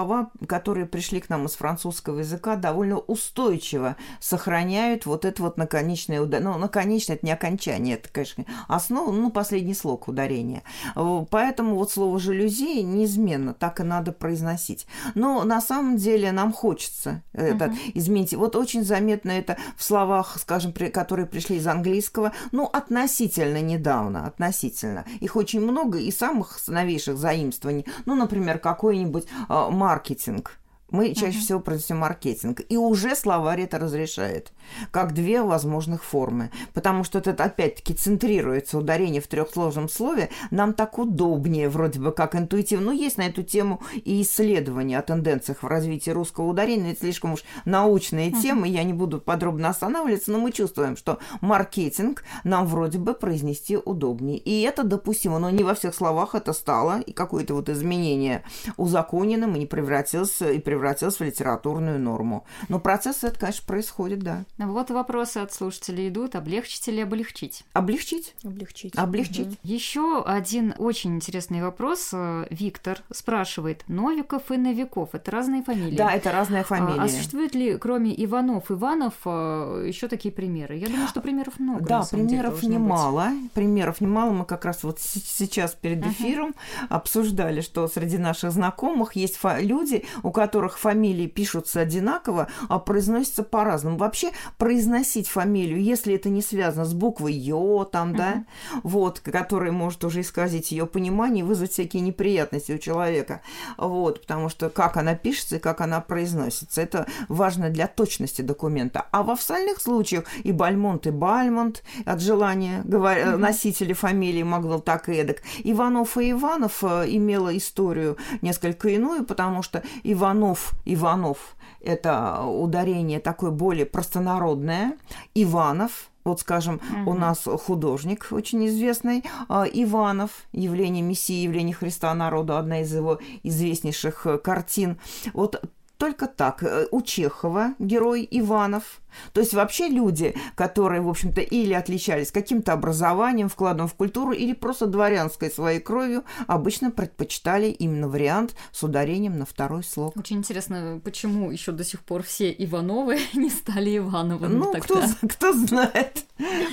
которые 0.48 0.86
пришли 0.86 1.20
к 1.20 1.30
нам 1.30 1.46
из 1.46 1.54
французского 1.54 2.20
языка, 2.20 2.56
довольно 2.56 2.98
устойчиво 2.98 3.96
сохраняют 4.20 5.06
вот 5.06 5.26
это 5.26 5.42
вот 5.44 5.58
наконечное 5.58 6.22
ударение. 6.22 6.54
Ну, 6.54 6.58
наконечное– 6.58 7.16
это 7.18 7.26
не 7.26 7.32
окончание, 7.32 7.96
это, 7.96 8.10
конечно, 8.10 8.46
основа, 8.68 9.12
ну, 9.12 9.32
последний 9.32 9.74
слог 9.74 10.08
ударения. 10.08 10.64
Поэтому 10.96 11.76
вот 11.76 11.92
слово 11.92 12.20
«жалюзи» 12.20 12.82
неизменно 12.82 13.54
так 13.54 13.80
и 13.80 13.84
надо 13.84 14.12
произносить. 14.12 14.88
Но 15.16 15.44
на 15.44 15.62
самом 15.62 15.98
деле 15.98 16.32
нам 16.32 16.54
хочется 16.54 17.24
это 17.34 17.66
угу. 17.66 17.76
изменить. 17.94 18.34
Вот 18.34 18.56
очень 18.56 18.84
заметно 18.84 19.32
это 19.32 19.58
в 19.76 19.84
словах, 19.84 20.38
скажем, 20.40 20.74
которые 20.74 21.26
пришли 21.26 21.58
из 21.58 21.68
английского, 21.68 22.34
ну, 22.52 22.66
относительно 22.66 23.62
недавно, 23.62 24.26
относительно. 24.26 25.06
Их 25.20 25.36
очень 25.36 25.62
много 25.62 25.98
и 25.98 26.12
самых 26.12 26.60
новейших 26.68 27.18
заимствований. 27.18 27.86
Ну, 28.06 28.16
например, 28.16 28.60
какой-нибудь 28.60 29.26
э, 29.50 29.68
маркетинг– 29.84 30.46
мы 30.90 31.14
чаще 31.14 31.38
uh-huh. 31.38 31.42
всего 31.42 31.60
произносим 31.60 31.98
маркетинг. 31.98 32.62
И 32.70 32.78
уже 32.78 33.16
словарь 33.16 33.62
это 33.62 33.78
разрешает, 33.78 34.54
как 34.92 35.14
две 35.14 35.42
возможных 35.42 36.04
формы. 36.04 36.52
Потому 36.74 37.04
что 37.04 37.20
это 37.20 37.32
опять-таки 37.44 37.94
центрируется 37.94 38.78
ударение 38.78 39.22
в 39.22 39.28
трехсложном 39.28 39.90
слове. 39.90 40.30
Нам 40.50 40.74
так 40.74 40.98
удобнее, 40.98 41.70
вроде 41.70 42.00
бы 42.00 42.12
как 42.12 42.36
интуитивно. 42.36 42.88
Ну, 42.88 42.92
есть 42.94 43.18
на 43.18 43.24
эту 43.24 43.44
тему 43.44 43.82
и 43.96 44.22
исследования 44.22 44.98
о 44.98 45.02
тенденциях 45.02 45.64
в 45.64 45.68
развитии 45.68 46.12
русского 46.12 46.46
ударения. 46.46 46.92
Это 46.94 47.02
слишком 47.02 47.34
уж 47.34 47.44
научные 47.66 48.30
uh-huh. 48.30 48.42
темы, 48.42 48.68
я 48.68 48.84
не 48.84 48.94
буду 48.94 49.20
подробно 49.20 49.70
останавливаться, 49.70 50.32
но 50.32 50.40
мы 50.40 50.52
чувствуем, 50.52 50.96
что 50.96 51.20
маркетинг 51.42 52.24
нам 52.44 52.66
вроде 52.66 52.98
бы 52.98 53.14
произнести 53.14 53.76
удобнее. 53.78 54.38
И 54.38 54.62
это 54.62 54.84
допустимо, 54.84 55.40
но 55.40 55.50
не 55.50 55.64
во 55.64 55.74
всех 55.74 55.94
словах 55.94 56.34
это 56.34 56.54
стало, 56.54 57.02
и 57.02 57.12
какое-то 57.12 57.56
вот 57.56 57.70
изменение 57.70 58.44
узаконенным 58.78 59.56
и 59.56 59.60
не 59.60 59.66
превратилось 59.66 60.42
и 60.42 60.60
превратилось 60.60 60.77
превратилась 60.78 61.20
в 61.20 61.24
литературную 61.24 62.00
норму. 62.00 62.46
Но 62.70 62.80
процесс 62.80 63.24
это, 63.24 63.40
конечно, 63.40 63.66
происходит, 63.66 64.20
да. 64.20 64.44
Вот 64.58 64.92
вопросы 64.92 65.40
от 65.40 65.52
слушателей 65.52 66.10
идут. 66.10 66.36
Облегчить 66.36 66.88
или 66.88 67.02
облегчить? 67.02 67.64
Облегчить. 67.74 68.36
Облегчить. 68.44 68.96
Облегчить. 68.96 69.48
Угу. 69.48 69.58
Еще 69.64 70.24
один 70.24 70.76
очень 70.78 71.16
интересный 71.16 71.62
вопрос. 71.62 72.14
Виктор 72.52 73.00
спрашивает. 73.12 73.84
Новиков 73.88 74.52
и 74.52 74.58
Новиков– 74.58 75.10
это 75.14 75.32
разные 75.32 75.64
фамилии? 75.64 75.96
Да, 75.96 76.12
это 76.12 76.32
разные 76.32 76.64
фамилии. 76.64 77.00
А, 77.00 77.04
а 77.04 77.10
существует 77.10 77.56
ли, 77.56 77.78
кроме 77.78 78.14
Иванов, 78.24 78.72
Иванов, 78.72 79.14
э, 79.26 79.86
еще 79.88 80.08
такие 80.08 80.32
примеры? 80.32 80.76
Я 80.76 80.88
думаю, 80.88 81.08
что 81.08 81.22
примеров 81.22 81.60
много. 81.60 81.86
Да, 81.86 82.04
примеров 82.04 82.62
деле, 82.62 82.76
немало. 82.76 83.30
Быть. 83.30 83.52
Примеров 83.54 84.00
немало. 84.02 84.32
Мы 84.32 84.46
как 84.46 84.66
раз 84.66 84.84
вот 84.84 85.00
сейчас 85.00 85.74
перед 85.74 86.06
эфиром 86.06 86.50
uh-huh. 86.50 86.88
обсуждали, 86.90 87.62
что 87.62 87.88
среди 87.88 88.18
наших 88.18 88.52
знакомых 88.52 89.16
есть 89.16 89.40
люди, 89.60 90.06
у 90.22 90.32
которых 90.32 90.67
которых 90.68 90.80
фамилии 90.80 91.28
пишутся 91.28 91.82
одинаково, 91.82 92.48
а 92.68 92.80
произносятся 92.80 93.44
по-разному. 93.44 93.98
Вообще 93.98 94.32
произносить 94.58 95.28
фамилию, 95.28 95.82
если 95.82 96.14
это 96.14 96.30
не 96.30 96.42
связано 96.42 96.86
с 96.86 96.94
буквой 96.94 97.34
Ё, 97.34 97.86
там, 97.86 98.12
uh-huh. 98.12 98.18
да, 98.18 98.46
вот, 98.84 99.20
которая 99.20 99.72
может 99.72 100.04
уже 100.04 100.22
исказить 100.22 100.72
ее 100.72 100.86
понимание 100.86 101.44
и 101.44 101.48
вызвать 101.48 101.72
всякие 101.72 102.02
неприятности 102.02 102.74
у 102.74 102.78
человека. 102.78 103.42
Вот, 103.78 104.22
потому 104.22 104.50
что 104.50 104.70
как 104.70 104.98
она 104.98 105.16
пишется 105.16 105.56
и 105.56 105.60
как 105.60 105.82
она 105.82 106.02
произносится, 106.02 106.82
это 106.82 107.08
важно 107.30 107.70
для 107.70 107.88
точности 107.88 108.42
документа. 108.42 109.06
А 109.12 109.24
в 109.24 109.30
остальных 109.30 109.82
случаях 109.82 110.26
и 110.44 110.52
Бальмонт, 110.52 111.08
и 111.08 111.12
Бальмонт 111.12 111.84
от 112.06 112.22
желания 112.22 112.82
говор... 112.84 113.18
uh-huh. 113.18 113.38
носители 113.38 113.94
фамилии 113.94 114.44
могло 114.44 114.80
так 114.80 115.10
и 115.10 115.14
эдак. 115.14 115.38
Иванов 115.64 116.18
и 116.18 116.32
Иванов 116.32 116.84
э, 116.84 117.06
имела 117.08 117.56
историю 117.56 118.18
несколько 118.42 118.90
иную, 118.90 119.24
потому 119.24 119.64
что 119.64 119.84
Иванов 120.04 120.57
Иванов, 120.58 120.76
Иванов– 120.86 121.56
это 121.82 122.44
ударение 122.44 123.20
такое 123.20 123.52
более 123.52 123.86
простонародное. 123.86 124.98
Иванов, 125.36 126.10
вот, 126.24 126.42
скажем, 126.42 126.76
угу. 126.76 127.12
у 127.12 127.14
нас 127.14 127.44
художник 127.44 128.28
очень 128.32 128.66
известный, 128.68 129.24
а, 129.48 129.66
Иванов, 129.66 130.48
явление 130.52 131.02
Мессии, 131.04 131.44
явление 131.44 131.74
Христа 131.74 132.14
народу, 132.14 132.58
одна 132.58 132.82
из 132.82 132.94
его 132.94 133.20
известнейших 133.44 134.26
э, 134.26 134.38
картин. 134.38 135.00
Вот 135.34 135.64
только 135.98 136.28
так. 136.28 136.64
Э, 136.64 136.88
у 136.92 137.02
Чехова 137.02 137.76
герой 137.80 138.28
Иванов– 138.30 139.02
то 139.34 139.42
есть 139.42 139.54
вообще 139.54 139.88
люди, 139.88 140.36
которые, 140.56 141.02
в 141.02 141.10
общем-то, 141.10 141.42
или 141.42 141.74
отличались 141.74 142.32
каким-то 142.32 142.74
образованием, 142.74 143.50
вкладом 143.50 143.88
в 143.88 143.94
культуру, 143.94 144.32
или 144.32 144.54
просто 144.54 144.88
дворянской 144.88 145.50
своей 145.50 145.80
кровью, 145.80 146.24
обычно 146.48 146.92
предпочитали 146.92 147.68
именно 147.68 148.08
вариант 148.08 148.56
с 148.72 148.84
ударением 148.84 149.38
на 149.38 149.46
второй 149.46 149.84
слог. 149.84 150.16
Очень 150.18 150.38
интересно, 150.38 151.02
почему 151.04 151.52
еще 151.52 151.72
до 151.72 151.84
сих 151.84 152.02
пор 152.02 152.24
все 152.24 152.52
Ивановы 152.52 153.20
не 153.34 153.50
стали 153.50 153.98
Ивановыми 153.98 154.56
Ну, 154.56 154.74
кто, 154.82 155.02
кто 155.28 155.54
знает. 155.54 156.26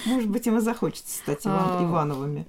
Может 0.07 0.29
быть, 0.29 0.47
им 0.47 0.59
и 0.59 0.61
захочется 0.61 1.17
стать 1.17 1.47
Иван, 1.47 1.71
а, 1.71 1.85
Ивановыми. 1.85 2.47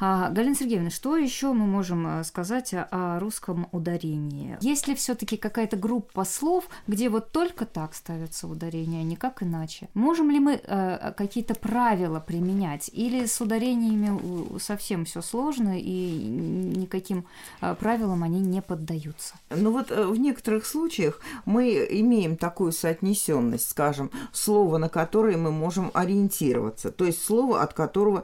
А, 0.00 0.30
Галина 0.30 0.54
Сергеевна, 0.54 0.90
что 0.90 1.16
еще 1.16 1.52
мы 1.52 1.66
можем 1.66 2.20
э, 2.20 2.24
сказать 2.24 2.72
о 2.72 3.18
русском 3.18 3.68
ударении? 3.72 4.56
Есть 4.60 4.86
ли 4.86 4.94
все-таки 4.94 5.36
какая-то 5.36 5.76
группа 5.76 6.03
слов, 6.24 6.68
где 6.86 7.08
вот 7.08 7.32
только 7.32 7.66
так 7.66 7.94
ставятся 7.94 8.46
ударения, 8.46 9.00
а 9.00 9.04
никак 9.04 9.42
иначе. 9.42 9.88
Можем 9.94 10.30
ли 10.30 10.40
мы 10.40 10.60
э, 10.62 11.12
какие-то 11.16 11.54
правила 11.54 12.20
применять? 12.20 12.90
Или 12.92 13.26
с 13.26 13.40
ударениями 13.40 14.58
совсем 14.58 15.04
все 15.04 15.22
сложно 15.22 15.78
и 15.78 16.24
никаким 16.76 17.24
э, 17.60 17.74
правилам 17.74 18.22
они 18.22 18.40
не 18.40 18.62
поддаются? 18.62 19.34
Ну 19.50 19.70
вот 19.72 19.90
э, 19.90 20.06
в 20.06 20.18
некоторых 20.18 20.66
случаях 20.66 21.20
мы 21.44 21.86
имеем 21.90 22.36
такую 22.36 22.72
соотнесенность, 22.72 23.68
скажем, 23.68 24.10
слово, 24.32 24.78
на 24.78 24.88
которое 24.88 25.36
мы 25.36 25.50
можем 25.50 25.90
ориентироваться, 25.94 26.90
то 26.90 27.04
есть 27.04 27.22
слово, 27.24 27.62
от 27.62 27.74
которого 27.74 28.22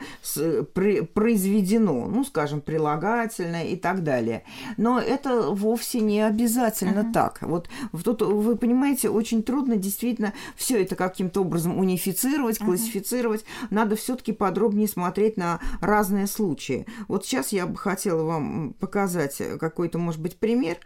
при, 0.75 1.03
произведено, 1.03 2.07
ну, 2.07 2.25
скажем, 2.25 2.61
прилагательное 2.61 3.65
и 3.65 3.77
так 3.77 4.03
далее. 4.03 4.45
Но 4.77 5.01
это 5.01 5.51
вовсе 5.51 6.01
не 6.01 6.21
обязательно 6.21 7.01
uh-huh. 7.01 7.13
так. 7.13 7.39
Вот 7.43 7.69
тут, 8.03 8.23
вы 8.23 8.57
понимаете, 8.57 9.09
очень 9.09 9.43
трудно 9.43 9.77
действительно 9.77 10.33
все 10.57 10.83
это 10.83 10.97
каким-то 10.97 11.43
образом 11.43 11.79
унифицировать, 11.79 12.59
классифицировать, 12.59 13.43
uh-huh. 13.43 13.67
надо 13.71 13.97
все-таки 13.97 14.33
подробнее 14.33 14.89
смотреть 14.89 15.37
на 15.37 15.61
разные 15.81 16.27
случаи. 16.27 16.87
Вот 17.09 17.25
сейчас 17.25 17.53
я 17.53 17.67
бы 17.67 17.77
хотела 17.77 18.23
вам 18.23 18.75
показать 18.79 19.41
какой-то, 19.59 19.99
может 19.99 20.21
быть, 20.21 20.37
пример, 20.37 20.79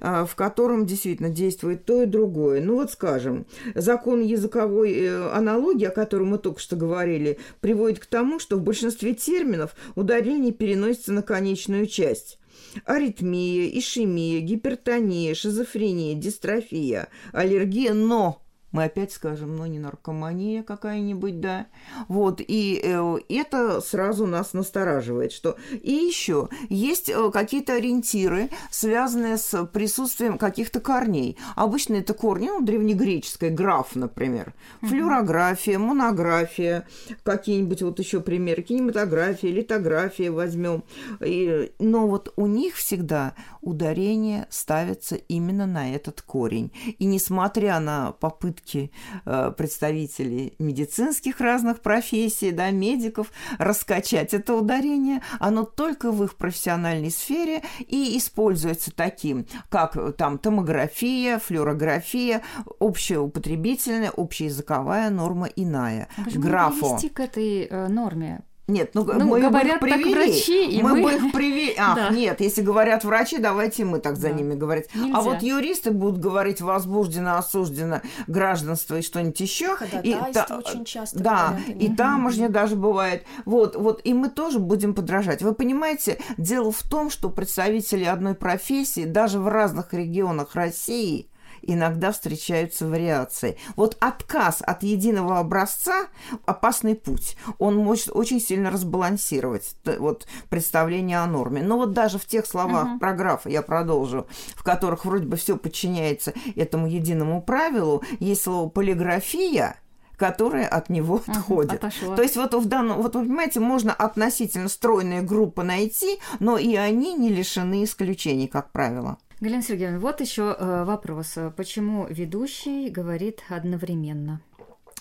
э, 0.00 0.24
в 0.28 0.34
котором 0.34 0.86
действительно 0.86 1.28
действует 1.28 1.84
то 1.84 2.02
и 2.02 2.06
другое. 2.06 2.60
Ну 2.60 2.76
вот, 2.76 2.90
скажем, 2.90 3.46
закон 3.74 4.20
языковой 4.20 4.92
э, 4.92 5.30
аналогии, 5.32 5.86
о 5.86 5.90
котором 5.90 6.28
мы 6.28 6.38
только 6.38 6.60
что 6.60 6.76
говорили, 6.76 7.38
приводит 7.60 8.00
к 8.00 8.06
тому, 8.06 8.38
что 8.38 8.56
в 8.56 8.62
большинстве 8.62 9.14
терминов 9.14 9.74
ударение 9.94 10.52
переносится 10.52 11.12
на 11.12 11.22
конечную 11.22 11.86
часть 11.86 12.38
аритмия, 12.84 13.78
ишемия, 13.78 14.40
гипертония, 14.40 15.34
шизофрения, 15.34 16.14
дистрофия, 16.14 17.08
аллергия, 17.32 17.94
но 17.94 18.41
мы 18.72 18.84
опять 18.84 19.12
скажем, 19.12 19.56
ну, 19.56 19.66
не 19.66 19.78
наркомания 19.78 20.62
какая-нибудь, 20.62 21.40
да. 21.40 21.66
Вот, 22.08 22.40
и 22.40 22.80
э, 22.82 23.18
это 23.28 23.80
сразу 23.80 24.26
нас 24.26 24.54
настораживает, 24.54 25.32
что... 25.32 25.56
И 25.70 25.92
еще 25.92 26.48
есть 26.70 27.10
э, 27.10 27.30
какие-то 27.30 27.74
ориентиры, 27.74 28.48
связанные 28.70 29.36
с 29.36 29.64
присутствием 29.66 30.38
каких-то 30.38 30.80
корней. 30.80 31.36
Обычно 31.54 31.96
это 31.96 32.14
корни, 32.14 32.48
ну, 32.48 32.62
древнегреческой, 32.62 33.50
граф, 33.50 33.94
например. 33.94 34.54
Флюорография, 34.80 35.78
монография, 35.78 36.88
какие-нибудь 37.24 37.82
вот 37.82 37.98
еще 37.98 38.20
примеры, 38.20 38.62
кинематография, 38.62 39.50
литография 39.50 40.32
возьмем. 40.32 40.82
И, 41.20 41.72
но 41.78 42.08
вот 42.08 42.32
у 42.36 42.46
них 42.46 42.76
всегда 42.76 43.34
ударение 43.60 44.46
ставится 44.48 45.16
именно 45.16 45.66
на 45.66 45.94
этот 45.94 46.22
корень. 46.22 46.72
И 46.98 47.04
несмотря 47.04 47.78
на 47.78 48.12
попытки 48.12 48.61
попытки 48.62 48.90
э, 49.24 49.52
представителей 49.56 50.54
медицинских 50.58 51.40
разных 51.40 51.80
профессий, 51.80 52.52
да, 52.52 52.70
медиков 52.70 53.32
раскачать 53.58 54.34
это 54.34 54.54
ударение, 54.54 55.22
оно 55.40 55.64
только 55.64 56.10
в 56.10 56.22
их 56.24 56.36
профессиональной 56.36 57.10
сфере 57.10 57.62
и 57.80 58.16
используется 58.16 58.90
таким, 58.94 59.46
как 59.68 60.16
там 60.16 60.38
томография, 60.38 61.38
флюорография, 61.38 62.42
общеупотребительная, 62.78 64.10
общеязыковая 64.10 65.10
норма 65.10 65.48
иная. 65.56 66.08
А 66.16 66.38
Графо. 66.38 66.98
к 67.08 67.20
этой 67.20 67.66
э, 67.68 67.88
норме? 67.88 68.42
Нет, 68.72 68.92
ну, 68.94 69.04
ну 69.04 69.26
мы 69.26 69.40
говорят 69.40 69.80
бы 69.80 69.88
их 69.88 69.96
привели. 69.96 70.14
врачи, 70.14 70.70
и 70.70 70.82
мы, 70.82 70.94
мы 70.94 71.02
бы 71.02 71.12
их 71.12 71.32
привели. 71.32 71.74
Ах, 71.78 71.94
да. 71.96 72.08
нет, 72.08 72.40
если 72.40 72.62
говорят 72.62 73.04
врачи, 73.04 73.36
давайте 73.36 73.84
мы 73.84 73.98
так 73.98 74.16
за 74.16 74.28
да. 74.28 74.34
ними 74.34 74.54
говорить. 74.54 74.86
А 74.94 74.98
Нельзя. 74.98 75.18
А 75.18 75.20
вот 75.20 75.42
юристы 75.42 75.90
будут 75.90 76.20
говорить 76.20 76.62
возбуждено, 76.62 77.36
осуждено 77.36 78.00
гражданство 78.26 78.96
и 78.96 79.02
что-нибудь 79.02 79.38
еще. 79.40 79.76
И 80.02 80.16
та, 80.32 80.46
очень 80.56 80.86
часто. 80.86 81.18
Да, 81.18 81.58
говорят. 81.58 81.82
и 81.82 81.94
тамошнее 81.94 82.48
даже 82.48 82.74
бывает. 82.74 83.24
Вот, 83.44 83.76
вот, 83.76 84.00
и 84.04 84.14
мы 84.14 84.30
тоже 84.30 84.58
будем 84.58 84.94
подражать. 84.94 85.42
Вы 85.42 85.54
понимаете, 85.54 86.18
дело 86.38 86.72
в 86.72 86.82
том, 86.82 87.10
что 87.10 87.28
представители 87.28 88.04
одной 88.04 88.34
профессии 88.34 89.04
даже 89.04 89.38
в 89.38 89.48
разных 89.48 89.92
регионах 89.92 90.54
России 90.54 91.28
иногда 91.62 92.12
встречаются 92.12 92.86
вариации. 92.86 93.56
Вот 93.76 93.96
отказ 94.00 94.62
от 94.64 94.82
единого 94.82 95.38
образца– 95.38 96.06
опасный 96.46 96.94
путь. 96.94 97.36
Он 97.58 97.76
может 97.76 98.08
очень 98.12 98.40
сильно 98.40 98.70
разбалансировать 98.70 99.76
вот, 99.98 100.26
представление 100.48 101.18
о 101.18 101.26
норме. 101.26 101.62
Но 101.62 101.78
вот 101.78 101.92
даже 101.92 102.18
в 102.18 102.26
тех 102.26 102.46
словах 102.46 102.86
uh-huh. 102.86 102.98
прографа, 102.98 103.48
я 103.48 103.62
продолжу, 103.62 104.26
в 104.54 104.62
которых 104.62 105.04
вроде 105.04 105.26
бы 105.26 105.36
все 105.36 105.56
подчиняется 105.56 106.32
этому 106.56 106.86
единому 106.86 107.42
правилу, 107.42 108.02
есть 108.18 108.42
слово 108.42 108.68
«полиграфия», 108.68 109.76
которая 110.16 110.68
от 110.68 110.88
него 110.88 111.20
ага, 111.26 111.38
отходит. 111.38 111.84
Отошло. 111.84 112.14
То 112.14 112.22
есть 112.22 112.36
вот 112.36 112.54
в 112.54 112.66
данном, 112.66 113.02
вот 113.02 113.16
вы 113.16 113.22
понимаете, 113.22 113.58
можно 113.58 113.92
относительно 113.92 114.68
стройные 114.68 115.22
группы 115.22 115.64
найти, 115.64 116.20
но 116.38 116.58
и 116.58 116.76
они 116.76 117.14
не 117.14 117.28
лишены 117.28 117.82
исключений, 117.82 118.46
как 118.46 118.70
правило. 118.70 119.18
Галина 119.42 119.60
Сергеевна, 119.60 119.98
вот 119.98 120.20
еще 120.20 120.54
э, 120.56 120.84
вопрос. 120.84 121.36
Почему 121.56 122.06
ведущий 122.08 122.88
говорит 122.90 123.40
одновременно? 123.48 124.40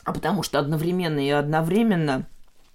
А 0.04 0.14
потому 0.14 0.42
что 0.42 0.58
одновременно 0.58 1.20
и 1.20 1.30
одновременно 1.30 2.26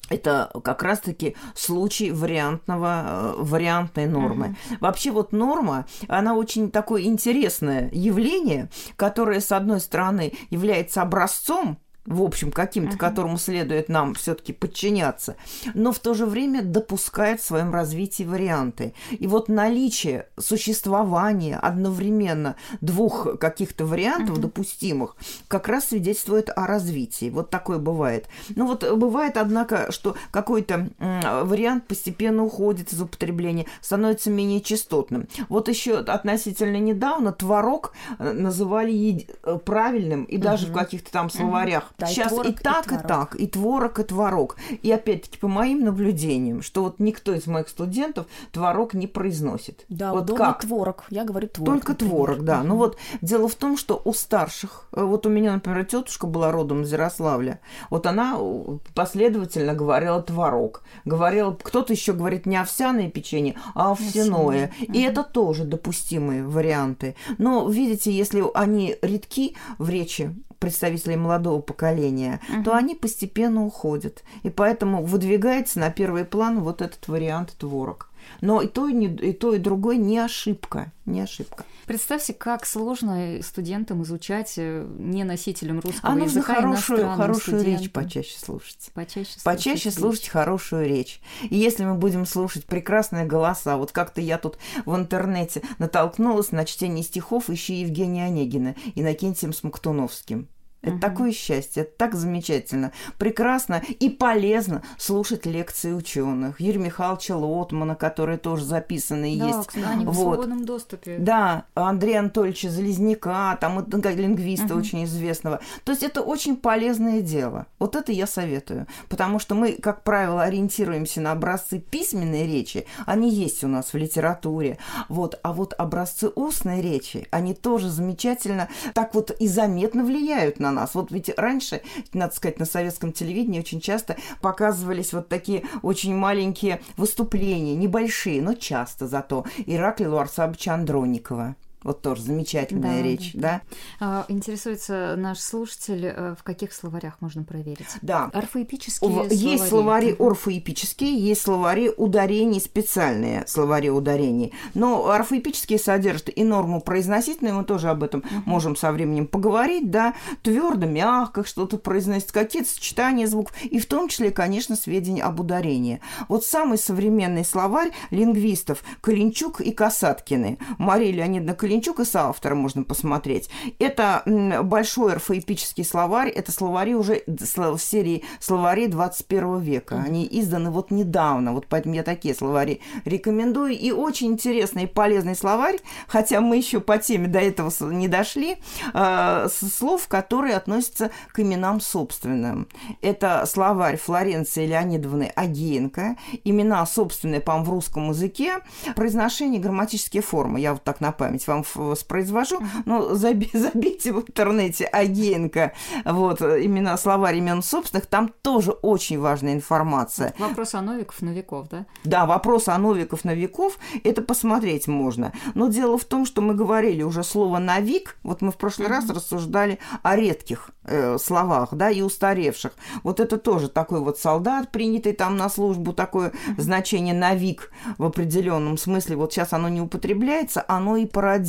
это 0.08 0.48
как 0.62 0.84
раз-таки 0.84 1.34
случай 1.56 2.12
вариантного, 2.12 3.04
э, 3.08 3.34
вариантной 3.38 4.06
нормы. 4.06 4.54
Uh-huh. 4.70 4.76
Вообще 4.78 5.10
вот 5.10 5.32
норма, 5.32 5.86
она 6.06 6.36
очень 6.36 6.70
такое 6.70 7.02
интересное 7.02 7.90
явление, 7.92 8.70
которое, 8.94 9.40
с 9.40 9.50
одной 9.50 9.80
стороны, 9.80 10.34
является 10.50 11.02
образцом 11.02 11.78
в 12.06 12.22
общем, 12.22 12.50
каким-то, 12.50 12.96
uh-huh. 12.96 13.00
которому 13.00 13.38
следует 13.38 13.88
нам 13.88 14.14
все-таки 14.14 14.52
подчиняться, 14.52 15.36
но 15.74 15.92
в 15.92 15.98
то 15.98 16.14
же 16.14 16.26
время 16.26 16.62
допускает 16.62 17.40
в 17.40 17.44
своем 17.44 17.72
развитии 17.72 18.22
варианты. 18.22 18.94
И 19.10 19.26
вот 19.26 19.48
наличие 19.48 20.28
существования 20.38 21.56
одновременно 21.56 22.56
двух 22.80 23.38
каких-то 23.38 23.84
вариантов 23.84 24.38
uh-huh. 24.38 24.42
допустимых 24.42 25.16
как 25.48 25.68
раз 25.68 25.86
свидетельствует 25.86 26.50
о 26.54 26.66
развитии. 26.66 27.30
Вот 27.30 27.50
такое 27.50 27.78
бывает. 27.78 28.28
Ну 28.54 28.66
вот 28.66 28.90
бывает, 28.96 29.36
однако, 29.36 29.90
что 29.92 30.16
какой-то 30.30 30.88
вариант 30.98 31.86
постепенно 31.86 32.44
уходит 32.44 32.92
из 32.92 33.00
употребления, 33.00 33.66
становится 33.80 34.30
менее 34.30 34.60
частотным. 34.60 35.28
Вот 35.48 35.68
еще 35.68 35.98
относительно 35.98 36.76
недавно 36.76 37.32
творог 37.32 37.92
э, 38.18 38.32
называли 38.32 39.26
э, 39.42 39.58
правильным, 39.64 40.24
и 40.24 40.36
uh-huh. 40.36 40.42
даже 40.42 40.66
в 40.66 40.72
каких-то 40.72 41.10
там 41.10 41.30
словарях 41.30 41.92
да, 41.98 42.06
Сейчас 42.06 42.32
и, 42.32 42.34
творог, 42.34 42.50
и 42.50 42.62
так, 42.62 42.92
и, 42.92 42.94
и 42.94 42.98
так, 42.98 43.34
и 43.36 43.46
творог, 43.46 43.98
и 43.98 44.02
творог. 44.04 44.56
И 44.82 44.92
опять-таки, 44.92 45.38
по 45.38 45.48
моим 45.48 45.84
наблюдениям, 45.84 46.60
что 46.60 46.82
вот 46.82 46.98
никто 46.98 47.32
из 47.32 47.46
моих 47.46 47.68
студентов 47.68 48.26
творог 48.52 48.92
не 48.92 49.06
произносит. 49.06 49.84
Да, 49.88 50.12
вот 50.12 50.30
как? 50.36 50.60
творог. 50.60 51.04
Я 51.08 51.24
говорю 51.24 51.48
творог. 51.48 51.74
Только 51.74 51.92
например. 51.92 52.14
творог, 52.14 52.44
да. 52.44 52.58
Угу. 52.58 52.66
Ну 52.66 52.76
вот 52.76 52.98
дело 53.22 53.48
в 53.48 53.54
том, 53.54 53.78
что 53.78 54.00
у 54.04 54.12
старших, 54.12 54.88
э, 54.92 55.02
вот 55.02 55.24
у 55.24 55.30
меня, 55.30 55.54
например, 55.54 55.84
тетушка 55.86 56.26
была 56.26 56.52
родом 56.52 56.82
из 56.82 56.92
Ярославля, 56.92 57.60
вот 57.88 58.06
она 58.06 58.36
э, 58.38 58.78
последовательно 58.94 59.74
говорила 59.74 60.22
творог. 60.22 60.82
Говорила, 61.06 61.52
кто-то 61.52 61.94
еще 61.94 62.12
говорит 62.12 62.44
не 62.44 62.58
овсяное 62.58 63.08
печенье, 63.08 63.56
а 63.74 63.92
овсяное. 63.92 64.72
Угу. 64.82 64.92
И 64.92 65.00
это 65.00 65.22
тоже 65.22 65.64
допустимые 65.64 66.44
варианты. 66.46 67.16
Но, 67.38 67.66
видите, 67.68 68.12
если 68.12 68.44
они 68.54 68.96
редки 69.00 69.56
в 69.78 69.88
речи, 69.88 70.34
представителей 70.58 71.16
молодого 71.16 71.60
поколения, 71.60 72.40
uh-huh. 72.48 72.64
то 72.64 72.74
они 72.74 72.94
постепенно 72.94 73.64
уходят. 73.64 74.22
И 74.42 74.50
поэтому 74.50 75.04
выдвигается 75.04 75.78
на 75.78 75.90
первый 75.90 76.24
план 76.24 76.60
вот 76.60 76.82
этот 76.82 77.08
вариант 77.08 77.54
творог. 77.58 78.10
Но 78.40 78.60
и 78.60 78.68
то, 78.68 78.88
и, 78.88 78.92
не, 78.92 79.06
и 79.06 79.32
то, 79.32 79.54
и 79.54 79.58
другое 79.58 79.96
не 79.96 80.18
ошибка. 80.18 80.92
Не 81.04 81.20
ошибка. 81.20 81.64
Представьте, 81.86 82.34
как 82.34 82.66
сложно 82.66 83.40
студентам 83.42 84.02
изучать 84.02 84.54
э, 84.56 84.84
не 84.98 85.22
носителям 85.22 85.78
русского 85.78 86.14
а 86.14 86.18
языка 86.18 86.54
хорошую, 86.54 87.08
хорошую 87.10 87.64
речь 87.64 87.92
почаще 87.92 88.36
слушать. 88.36 88.90
Почаще 88.92 89.30
слушать, 89.30 89.44
почаще 89.44 89.90
слушать 89.92 90.28
хорошую 90.28 90.88
речь. 90.88 91.20
И 91.48 91.56
если 91.56 91.84
мы 91.84 91.94
будем 91.94 92.26
слушать 92.26 92.64
прекрасные 92.64 93.24
голоса, 93.24 93.76
вот 93.76 93.92
как-то 93.92 94.20
я 94.20 94.36
тут 94.38 94.58
в 94.84 94.96
интернете 94.96 95.62
натолкнулась 95.78 96.50
на 96.50 96.64
чтение 96.64 97.04
стихов 97.04 97.50
«Ищи 97.50 97.74
Евгения 97.74 98.24
Онегина» 98.24 98.74
и 98.96 99.00
Иннокентием 99.00 99.52
Смоктуновским. 99.52 100.48
Это 100.86 100.94
угу. 100.94 101.00
такое 101.00 101.32
счастье, 101.32 101.82
это 101.82 101.92
так 101.96 102.14
замечательно, 102.14 102.92
прекрасно 103.18 103.82
и 103.98 104.08
полезно 104.08 104.82
слушать 104.98 105.44
лекции 105.46 105.92
ученых. 105.92 106.60
Юрия 106.60 106.78
Михайловича 106.78 107.36
Лотмана, 107.36 107.96
которые 107.96 108.38
тоже 108.38 108.64
записаны 108.64 109.36
да, 109.36 109.46
есть. 109.46 109.70
Да, 109.74 109.90
они 109.90 110.04
вот. 110.04 110.14
в 110.14 110.18
свободном 110.18 110.64
доступе. 110.64 111.16
Да, 111.18 111.64
Андрея 111.74 112.20
Анатольевича 112.20 112.70
Залезняка, 112.70 113.56
там 113.56 113.84
лингвиста 113.90 114.74
угу. 114.74 114.80
очень 114.80 115.04
известного. 115.04 115.60
То 115.82 115.90
есть 115.90 116.04
это 116.04 116.22
очень 116.22 116.56
полезное 116.56 117.20
дело. 117.20 117.66
Вот 117.80 117.96
это 117.96 118.12
я 118.12 118.28
советую. 118.28 118.86
Потому 119.08 119.40
что 119.40 119.56
мы, 119.56 119.72
как 119.72 120.04
правило, 120.04 120.44
ориентируемся 120.44 121.20
на 121.20 121.32
образцы 121.32 121.80
письменной 121.80 122.46
речи. 122.46 122.86
Они 123.06 123.28
есть 123.28 123.64
у 123.64 123.68
нас 123.68 123.92
в 123.92 123.96
литературе. 123.96 124.78
Вот. 125.08 125.40
А 125.42 125.52
вот 125.52 125.74
образцы 125.76 126.28
устной 126.28 126.80
речи, 126.80 127.26
они 127.32 127.54
тоже 127.54 127.90
замечательно 127.90 128.68
так 128.94 129.14
вот 129.14 129.32
и 129.32 129.48
заметно 129.48 130.04
влияют 130.04 130.60
на 130.60 130.75
нас. 130.76 130.94
Вот 130.94 131.10
ведь 131.10 131.30
раньше, 131.36 131.82
надо 132.12 132.34
сказать, 132.34 132.58
на 132.58 132.66
советском 132.66 133.12
телевидении 133.12 133.60
очень 133.60 133.80
часто 133.80 134.16
показывались 134.40 135.12
вот 135.12 135.28
такие 135.28 135.64
очень 135.82 136.14
маленькие 136.14 136.80
выступления, 136.96 137.74
небольшие, 137.74 138.40
но 138.42 138.54
часто 138.54 139.06
зато, 139.06 139.44
Ираклия 139.66 140.08
Луарсабовича 140.08 140.74
Андроникова. 140.74 141.56
Вот 141.82 142.02
тоже 142.02 142.22
замечательная 142.22 142.96
да, 142.96 143.02
речь, 143.02 143.30
да. 143.34 143.62
да? 144.00 144.26
Интересуется 144.28 145.14
наш 145.16 145.38
слушатель, 145.38 146.06
э, 146.06 146.34
в 146.36 146.42
каких 146.42 146.72
словарях 146.72 147.20
можно 147.20 147.44
проверить? 147.44 147.86
Да. 148.02 148.24
Орфоэпические 148.32 149.08
словари. 149.08 149.36
Есть 149.36 149.68
словари 149.68 150.16
орфоэпические, 150.18 151.16
есть 151.16 151.42
словари 151.42 151.90
ударений, 151.96 152.60
специальные 152.60 153.46
словари 153.46 153.88
ударений. 153.88 154.52
Но 154.74 155.10
орфоэпические 155.10 155.78
содержат 155.78 156.28
и 156.34 156.42
норму 156.42 156.80
произносительную, 156.80 157.54
мы 157.54 157.64
тоже 157.64 157.88
об 157.88 158.02
этом 158.02 158.20
угу. 158.20 158.42
можем 158.46 158.74
со 158.74 158.90
временем 158.90 159.28
поговорить, 159.28 159.88
да, 159.88 160.14
твердо, 160.42 160.86
мягко 160.86 161.44
что-то 161.44 161.78
произносить, 161.78 162.32
какие-то 162.32 162.68
сочетания 162.68 163.28
звуков, 163.28 163.54
и 163.62 163.78
в 163.78 163.86
том 163.86 164.08
числе, 164.08 164.32
конечно, 164.32 164.74
сведения 164.74 165.22
об 165.22 165.38
ударении. 165.38 166.00
Вот 166.28 166.44
самый 166.44 166.78
современный 166.78 167.44
словарь 167.44 167.92
лингвистов 168.10 168.82
Калинчук 169.02 169.60
и 169.60 169.70
Касаткины. 169.70 170.58
Мария 170.78 171.12
Леонидовна 171.12 171.54
Калинчук 171.54 171.75
Гринчук 171.76 172.00
и 172.00 172.04
соавтора 172.04 172.54
можно 172.54 172.84
посмотреть. 172.84 173.50
Это 173.78 174.22
большой 174.64 175.14
орфоэпический 175.14 175.84
словарь, 175.84 176.30
это 176.30 176.50
словари 176.50 176.94
уже 176.94 177.22
в 177.26 177.78
серии 177.78 178.24
словарей 178.40 178.88
21 178.88 179.60
века. 179.60 180.02
Они 180.04 180.26
изданы 180.30 180.70
вот 180.70 180.90
недавно, 180.90 181.52
вот 181.52 181.66
поэтому 181.68 181.94
я 181.94 182.02
такие 182.02 182.34
словари 182.34 182.80
рекомендую. 183.04 183.72
И 183.72 183.90
очень 183.90 184.28
интересный 184.28 184.84
и 184.84 184.86
полезный 184.86 185.36
словарь, 185.36 185.78
хотя 186.08 186.40
мы 186.40 186.56
еще 186.56 186.80
по 186.80 186.96
теме 186.96 187.28
до 187.28 187.40
этого 187.40 187.70
не 187.92 188.08
дошли, 188.08 188.56
э, 188.94 189.48
слов, 189.50 190.08
которые 190.08 190.56
относятся 190.56 191.10
к 191.32 191.40
именам 191.40 191.80
собственным. 191.80 192.68
Это 193.02 193.44
словарь 193.46 193.98
Флоренции 193.98 194.66
Леонидовны 194.66 195.30
Агеенко, 195.34 196.16
имена 196.44 196.86
собственные, 196.86 197.40
по 197.42 197.56
в 197.56 197.68
русском 197.68 198.10
языке, 198.10 198.60
произношение, 198.94 199.60
грамматические 199.60 200.22
формы, 200.22 200.60
я 200.60 200.72
вот 200.72 200.84
так 200.84 201.00
на 201.00 201.10
память 201.10 201.46
вам 201.46 201.55
вам 201.56 201.64
воспроизвожу, 201.74 202.60
но 202.84 203.14
забейте 203.14 204.12
в 204.12 204.18
интернете 204.18 204.84
Агеенко, 204.86 205.72
вот, 206.04 206.40
имена 206.42 206.96
словарь 206.96 207.36
имен 207.36 207.62
собственных, 207.62 208.06
там 208.06 208.32
тоже 208.42 208.72
очень 208.72 209.18
важная 209.18 209.54
информация. 209.54 210.34
Вопрос 210.38 210.74
о 210.74 210.82
новиков, 210.82 211.20
новиков, 211.22 211.68
да? 211.68 211.86
Да, 212.04 212.26
вопрос 212.26 212.68
о 212.68 212.78
новиков, 212.78 213.24
новиков, 213.24 213.78
это 214.04 214.22
посмотреть 214.22 214.86
можно. 214.86 215.32
Но 215.54 215.68
дело 215.68 215.98
в 215.98 216.04
том, 216.04 216.26
что 216.26 216.40
мы 216.40 216.54
говорили 216.54 217.02
уже 217.02 217.22
слово 217.24 217.58
«новик», 217.58 218.16
вот 218.22 218.42
мы 218.42 218.52
в 218.52 218.56
прошлый 218.56 218.88
mm-hmm. 218.88 218.90
раз 218.90 219.10
рассуждали 219.10 219.78
о 220.02 220.16
редких 220.16 220.70
э, 220.84 221.18
словах, 221.18 221.70
да, 221.72 221.90
и 221.90 222.02
устаревших. 222.02 222.72
Вот 223.02 223.20
это 223.20 223.38
тоже 223.38 223.68
такой 223.68 224.00
вот 224.00 224.18
солдат, 224.18 224.70
принятый 224.70 225.12
там 225.12 225.36
на 225.36 225.48
службу, 225.48 225.92
такое 225.92 226.32
значение 226.56 227.14
«новик» 227.14 227.70
в 227.98 228.04
определенном 228.04 228.78
смысле. 228.78 229.16
Вот 229.16 229.32
сейчас 229.32 229.52
оно 229.52 229.68
не 229.68 229.80
употребляется, 229.80 230.64
оно 230.66 230.96
и 230.96 231.06
породило 231.06 231.45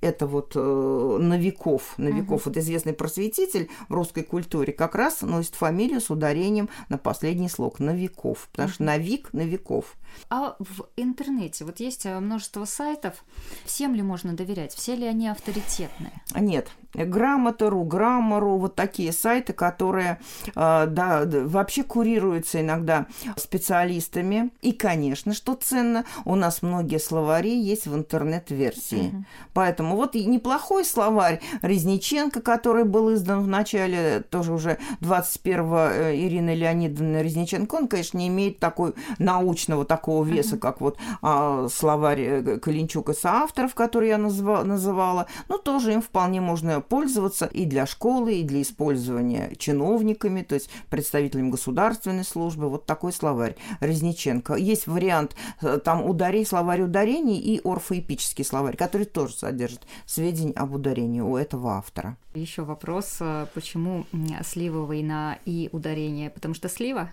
это 0.00 0.26
вот 0.26 0.52
э, 0.54 1.18
новиков. 1.20 1.94
Новиков, 1.98 2.42
mm-hmm. 2.42 2.50
вот 2.50 2.56
известный 2.56 2.92
просветитель 2.92 3.68
в 3.88 3.94
русской 3.94 4.22
культуре, 4.22 4.72
как 4.72 4.94
раз 4.94 5.22
носит 5.22 5.54
фамилию 5.54 6.00
с 6.00 6.10
ударением 6.10 6.68
на 6.88 6.98
последний 6.98 7.48
слог 7.48 7.80
«новиков», 7.80 8.48
потому 8.52 8.68
mm-hmm. 8.68 8.72
что 8.72 8.84
«новик»– 8.84 9.28
«новиков». 9.32 9.96
А 10.28 10.56
в 10.58 10.86
интернете 10.96 11.64
вот 11.64 11.80
есть 11.80 12.06
э, 12.06 12.18
множество 12.18 12.64
сайтов. 12.64 13.24
Всем 13.64 13.94
ли 13.94 14.02
можно 14.02 14.34
доверять? 14.34 14.74
Все 14.74 14.94
ли 14.94 15.06
они 15.06 15.28
авторитетные? 15.28 16.12
Нет. 16.34 16.68
Грамота.ру, 16.94 17.84
Граммару, 17.84 18.56
вот 18.56 18.74
такие 18.74 19.12
сайты, 19.12 19.52
которые 19.52 20.18
э, 20.54 20.86
да, 20.86 21.22
вообще 21.24 21.82
курируются 21.82 22.60
иногда 22.60 23.06
специалистами. 23.36 24.50
И, 24.62 24.72
конечно, 24.72 25.34
что 25.34 25.54
ценно, 25.54 26.04
у 26.24 26.34
нас 26.34 26.62
многие 26.62 26.98
словари 26.98 27.58
есть 27.58 27.86
в 27.86 27.94
интернет-версии. 27.94 29.08
Угу. 29.08 29.24
Поэтому 29.52 29.96
вот 29.96 30.14
неплохой 30.14 30.84
словарь 30.84 31.40
Резниченко, 31.62 32.40
который 32.40 32.84
был 32.84 33.14
издан 33.14 33.42
в 33.42 33.48
начале 33.48 34.24
тоже 34.30 34.52
уже 34.52 34.78
21-го 35.00 35.78
э, 35.78 36.16
Ирины 36.16 36.54
Леонидовны 36.54 37.18
Резниченко, 37.18 37.74
он, 37.74 37.88
конечно, 37.88 38.18
не 38.18 38.28
имеет 38.28 38.58
такой 38.58 38.94
научного 39.18 39.84
такого 39.84 40.05
веса, 40.22 40.56
uh-huh. 40.56 40.58
как 40.58 40.80
вот 40.80 40.98
а, 41.22 41.68
словарь 41.68 42.20
э, 42.20 42.58
Калинчук 42.58 43.10
и 43.10 43.14
соавторов, 43.14 43.74
который 43.74 44.08
я 44.08 44.16
назва- 44.16 44.64
называла, 44.64 45.26
но 45.48 45.58
тоже 45.58 45.92
им 45.92 46.02
вполне 46.02 46.40
можно 46.40 46.80
пользоваться 46.80 47.46
и 47.46 47.64
для 47.64 47.86
школы, 47.86 48.34
и 48.34 48.42
для 48.42 48.62
использования 48.62 49.54
чиновниками, 49.58 50.42
то 50.42 50.54
есть 50.54 50.70
представителями 50.90 51.50
государственной 51.50 52.24
службы. 52.24 52.68
Вот 52.68 52.86
такой 52.86 53.12
словарь 53.12 53.56
Резниченко. 53.80 54.54
Есть 54.54 54.86
вариант 54.86 55.36
э, 55.60 55.78
там 55.84 56.04
ударей, 56.04 56.46
словарь 56.46 56.82
ударений 56.82 57.38
и 57.38 57.60
орфоэпический 57.64 58.44
словарь, 58.44 58.76
который 58.76 59.06
тоже 59.06 59.34
содержит 59.34 59.82
сведения 60.06 60.52
об 60.52 60.74
ударении 60.74 61.20
у 61.20 61.36
этого 61.36 61.74
автора. 61.74 62.16
Еще 62.36 62.62
вопрос, 62.62 63.16
э, 63.20 63.46
почему 63.54 64.04
сливовый 64.44 65.02
на 65.02 65.38
и 65.46 65.70
ударение? 65.72 66.28
Потому 66.28 66.52
что 66.54 66.68
слива? 66.68 67.10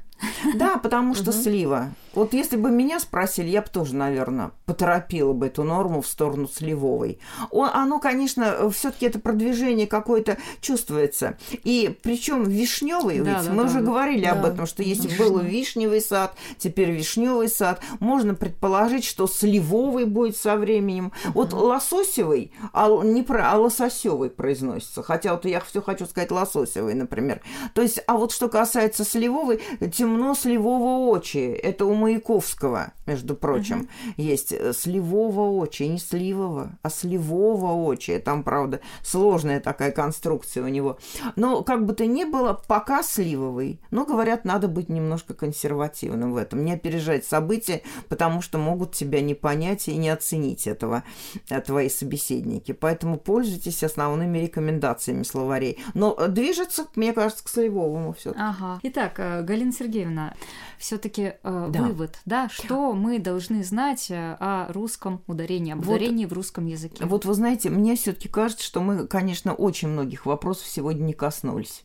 Да, 0.55 0.77
потому 0.77 1.15
что 1.15 1.31
слива. 1.31 1.93
Вот 2.13 2.33
если 2.33 2.57
бы 2.57 2.69
меня 2.69 2.99
спросили, 2.99 3.49
я 3.49 3.61
бы 3.61 3.67
тоже, 3.69 3.95
наверное, 3.95 4.51
поторопила 4.65 5.33
бы 5.33 5.47
эту 5.47 5.63
норму 5.63 6.01
в 6.01 6.07
сторону 6.07 6.47
сливовой. 6.47 7.19
Оно, 7.51 7.99
конечно, 7.99 8.69
все-таки 8.69 9.05
это 9.05 9.19
продвижение 9.19 9.87
какое-то 9.87 10.37
чувствуется. 10.61 11.37
И 11.63 11.97
причем 12.03 12.43
вишневый, 12.43 13.19
да, 13.19 13.39
ведь 13.39 13.47
да, 13.47 13.53
мы 13.53 13.63
да, 13.63 13.69
уже 13.69 13.79
да. 13.79 13.85
говорили 13.85 14.25
да. 14.25 14.31
об 14.33 14.45
этом, 14.45 14.65
что 14.65 14.83
если 14.83 15.07
Вишня. 15.07 15.25
был 15.25 15.39
вишневый 15.39 16.01
сад, 16.01 16.35
теперь 16.57 16.91
вишневый 16.91 17.49
сад, 17.49 17.81
можно 17.99 18.35
предположить, 18.35 19.05
что 19.05 19.27
сливовый 19.27 20.05
будет 20.05 20.37
со 20.37 20.55
временем. 20.55 21.11
Вот 21.33 21.53
лососевый, 21.53 22.53
а 22.73 22.89
не 23.03 23.23
про, 23.23 23.51
а 23.51 23.57
лососевый 23.57 24.29
произносится. 24.29 25.03
Хотя 25.13 25.33
вот 25.33 25.45
я 25.45 25.59
все 25.59 25.79
хочу 25.79 26.07
сказать 26.07 26.31
лососевый, 26.31 26.95
например. 26.95 27.39
То 27.75 27.83
есть, 27.83 28.01
а 28.07 28.17
вот 28.17 28.31
что 28.31 28.49
касается 28.49 29.03
сливовой, 29.03 29.61
темно 29.95 30.33
сливово 30.33 31.07
очи. 31.11 31.37
Это 31.37 31.85
у 31.85 31.93
Маяковского, 31.93 32.93
между 33.05 33.35
прочим, 33.35 33.81
uh-huh. 33.81 34.13
есть 34.17 34.51
э, 34.51 34.73
сливово 34.73 35.51
очи, 35.51 35.83
не 35.83 35.99
сливово, 35.99 36.71
а 36.81 36.89
сливово 36.89 37.73
очи. 37.73 38.17
Там, 38.17 38.41
правда, 38.41 38.79
сложная 39.03 39.59
такая 39.59 39.91
конструкция 39.91 40.63
у 40.63 40.67
него. 40.67 40.97
Но 41.35 41.61
как 41.61 41.85
бы 41.85 41.93
то 41.93 42.07
ни 42.07 42.23
было, 42.23 42.59
пока 42.67 43.03
сливовый. 43.03 43.79
Но, 43.91 44.07
говорят, 44.07 44.45
надо 44.45 44.67
быть 44.67 44.89
немножко 44.89 45.35
консервативным 45.35 46.33
в 46.33 46.37
этом, 46.37 46.65
не 46.65 46.73
опережать 46.73 47.23
события, 47.23 47.83
потому 48.09 48.41
что 48.41 48.57
могут 48.57 48.95
тебя 48.95 49.21
не 49.21 49.35
понять 49.35 49.87
и 49.87 49.95
не 49.95 50.09
оценить 50.09 50.65
этого 50.65 51.03
э, 51.51 51.61
твои 51.61 51.89
собеседники. 51.89 52.71
Поэтому 52.71 53.17
пользуйтесь 53.19 53.83
основными 53.83 54.39
рекомендациями 54.39 55.02
словарей. 55.23 55.79
Но 55.93 56.15
движется, 56.27 56.87
мне 56.95 57.13
кажется, 57.13 57.43
к 57.43 57.49
сливовому 57.49 58.13
все. 58.13 58.33
Ага. 58.35 58.79
Итак, 58.83 59.13
э, 59.17 59.41
Галина 59.43 59.71
Сергеевна, 59.71 59.93
Сергеевна, 59.93 60.33
все-таки 60.77 61.33
э, 61.43 61.69
да. 61.71 61.81
вывод, 61.81 62.19
да, 62.25 62.49
что 62.49 62.93
мы 62.93 63.19
должны 63.19 63.63
знать 63.63 64.09
э, 64.09 64.37
о 64.39 64.71
русском 64.71 65.21
ударении, 65.27 65.73
об 65.73 65.83
вот, 65.83 65.95
ударении 65.95 66.25
в 66.25 66.33
русском 66.33 66.65
языке? 66.65 67.05
Вот 67.05 67.25
вы 67.25 67.33
знаете, 67.33 67.69
мне 67.69 67.95
все-таки 67.95 68.27
кажется, 68.27 68.63
что 68.63 68.81
мы, 68.81 69.07
конечно, 69.07 69.53
очень 69.53 69.89
многих 69.89 70.25
вопросов 70.25 70.67
сегодня 70.67 71.03
не 71.03 71.13
коснулись. 71.13 71.83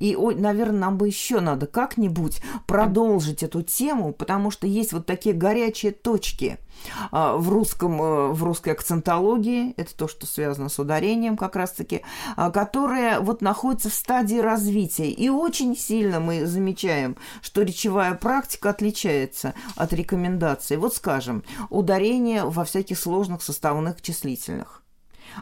И, 0.00 0.16
наверное, 0.16 0.80
нам 0.80 0.98
бы 0.98 1.06
еще 1.06 1.40
надо 1.40 1.66
как-нибудь 1.66 2.40
продолжить 2.66 3.42
эту 3.42 3.62
тему, 3.62 4.12
потому 4.12 4.50
что 4.50 4.66
есть 4.66 4.92
вот 4.92 5.06
такие 5.06 5.34
горячие 5.34 5.92
точки 5.92 6.58
а, 7.10 7.36
в, 7.36 7.48
русском, 7.48 8.00
э, 8.00 8.28
в 8.32 8.42
русской 8.42 8.70
акцентологии, 8.70 9.74
это 9.76 9.94
то, 9.94 10.08
что 10.08 10.26
связано 10.26 10.68
с 10.68 10.78
ударением 10.78 11.36
как 11.36 11.56
раз-таки, 11.56 12.02
а, 12.36 12.50
которые 12.50 13.20
вот 13.20 13.42
находятся 13.42 13.90
в 13.90 13.94
стадии 13.94 14.38
развития. 14.38 15.10
И 15.10 15.28
очень 15.28 15.76
сильно 15.76 16.20
мы 16.20 16.46
замечаем, 16.46 17.16
что 17.40 17.62
речевая 17.62 18.14
практика 18.14 18.70
отличается 18.70 19.54
от 19.76 19.92
рекомендаций. 19.92 20.76
Вот 20.76 20.94
скажем, 20.94 21.44
ударение 21.70 22.44
во 22.44 22.64
всяких 22.64 22.98
сложных 22.98 23.42
составных 23.42 24.02
числительных 24.02 24.81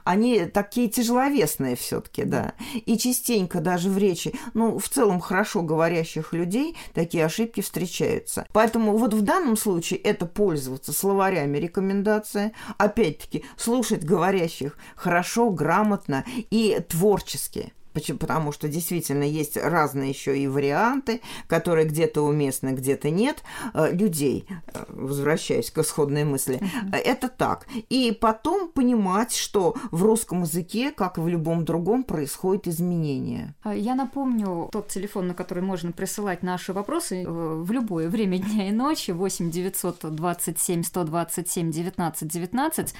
они 0.05 0.46
такие 0.46 0.88
тяжеловесные 0.88 1.76
все-таки, 1.76 2.24
да. 2.24 2.55
И 2.87 2.98
частенько 2.98 3.61
даже 3.61 3.90
в 3.90 3.98
речи, 3.98 4.35
ну, 4.55 4.79
в 4.79 4.88
целом 4.88 5.20
хорошо 5.20 5.62
говорящих 5.62 6.33
людей 6.33 6.76
такие 6.94 7.24
ошибки 7.24 7.61
встречаются. 7.61 8.46
Поэтому 8.53 8.96
вот 8.96 9.14
в 9.14 9.22
данном 9.22 9.57
случае 9.57 10.00
это 10.00 10.26
пользоваться 10.26 10.92
словарями 10.92 11.59
рекомендация, 11.59 12.53
опять-таки 12.79 13.44
слушать 13.57 14.05
говорящих 14.05 14.76
хорошо, 14.96 15.50
грамотно 15.50 16.24
и 16.50 16.79
творчески. 16.88 17.72
Почему? 17.92 18.18
Потому 18.18 18.53
что 18.53 18.68
действительно 18.68 19.24
есть 19.24 19.57
разные 19.57 20.11
еще 20.11 20.38
и 20.38 20.46
варианты, 20.46 21.20
которые 21.46 21.87
где-то 21.87 22.22
уместны, 22.22 22.70
где-то 22.70 23.11
нет, 23.11 23.42
э, 23.74 23.92
людей, 23.92 24.46
э, 24.48 24.85
возвращаясь 24.88 25.70
к 25.70 25.79
исходной 25.79 26.24
мысли. 26.24 26.61
Uh-huh. 26.61 26.96
Это 26.96 27.29
так. 27.29 27.66
И 27.88 28.16
потом 28.18 28.68
понимать, 28.68 29.35
что 29.35 29.74
в 29.90 30.03
русском 30.05 30.42
языке, 30.42 30.92
как 30.92 31.18
и 31.18 31.20
в 31.20 31.29
любом 31.29 31.64
другом, 31.64 32.05
происходит 32.05 32.68
изменение. 32.68 33.55
Я 33.64 33.94
напомню 33.94 34.68
тот 34.72 34.88
телефон, 34.88 35.29
на 35.29 35.35
который 35.35 35.62
можно 35.62 35.92
присылать 35.92 36.42
наши 36.42 36.72
вопросы 36.72 37.24
в 37.26 37.70
любое 37.72 38.09
время 38.09 38.38
дня 38.38 38.68
и 38.68 38.72
ночи, 38.72 39.11
8 39.11 39.50
927 39.50 40.83
127 40.83 41.70
19 41.70 42.29
19. 42.29 42.94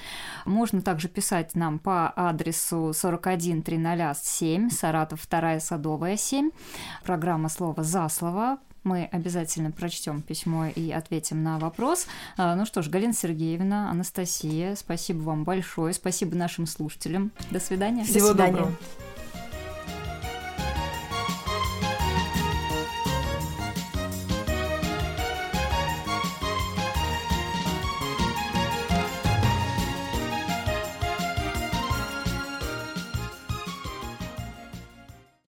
Можно 0.45 0.81
также 0.81 1.07
писать 1.07 1.55
нам 1.55 1.79
по 1.79 2.11
адресу 2.15 2.91
41 2.93 3.61
307 3.63 4.69
Саратов, 4.81 5.21
вторая 5.21 5.59
Садовая, 5.59 6.17
7. 6.17 6.49
Программа 7.03 7.49
«Слово 7.49 7.83
за 7.83 8.09
слово». 8.09 8.57
Мы 8.83 9.07
обязательно 9.11 9.69
прочтем 9.69 10.23
письмо 10.23 10.65
и 10.65 10.89
ответим 10.89 11.43
на 11.43 11.59
вопрос. 11.59 12.07
А, 12.35 12.55
ну 12.55 12.65
что 12.65 12.81
ж, 12.81 12.89
Галина 12.89 13.13
Сергеевна, 13.13 13.91
Анастасия, 13.91 14.73
спасибо 14.73 15.21
вам 15.21 15.43
большое. 15.43 15.93
Спасибо 15.93 16.35
нашим 16.35 16.65
слушателям. 16.65 17.31
До 17.51 17.59
свидания. 17.59 18.03
Всего 18.05 18.29
До 18.29 18.33
свидания. 18.33 18.51
доброго. 18.53 18.77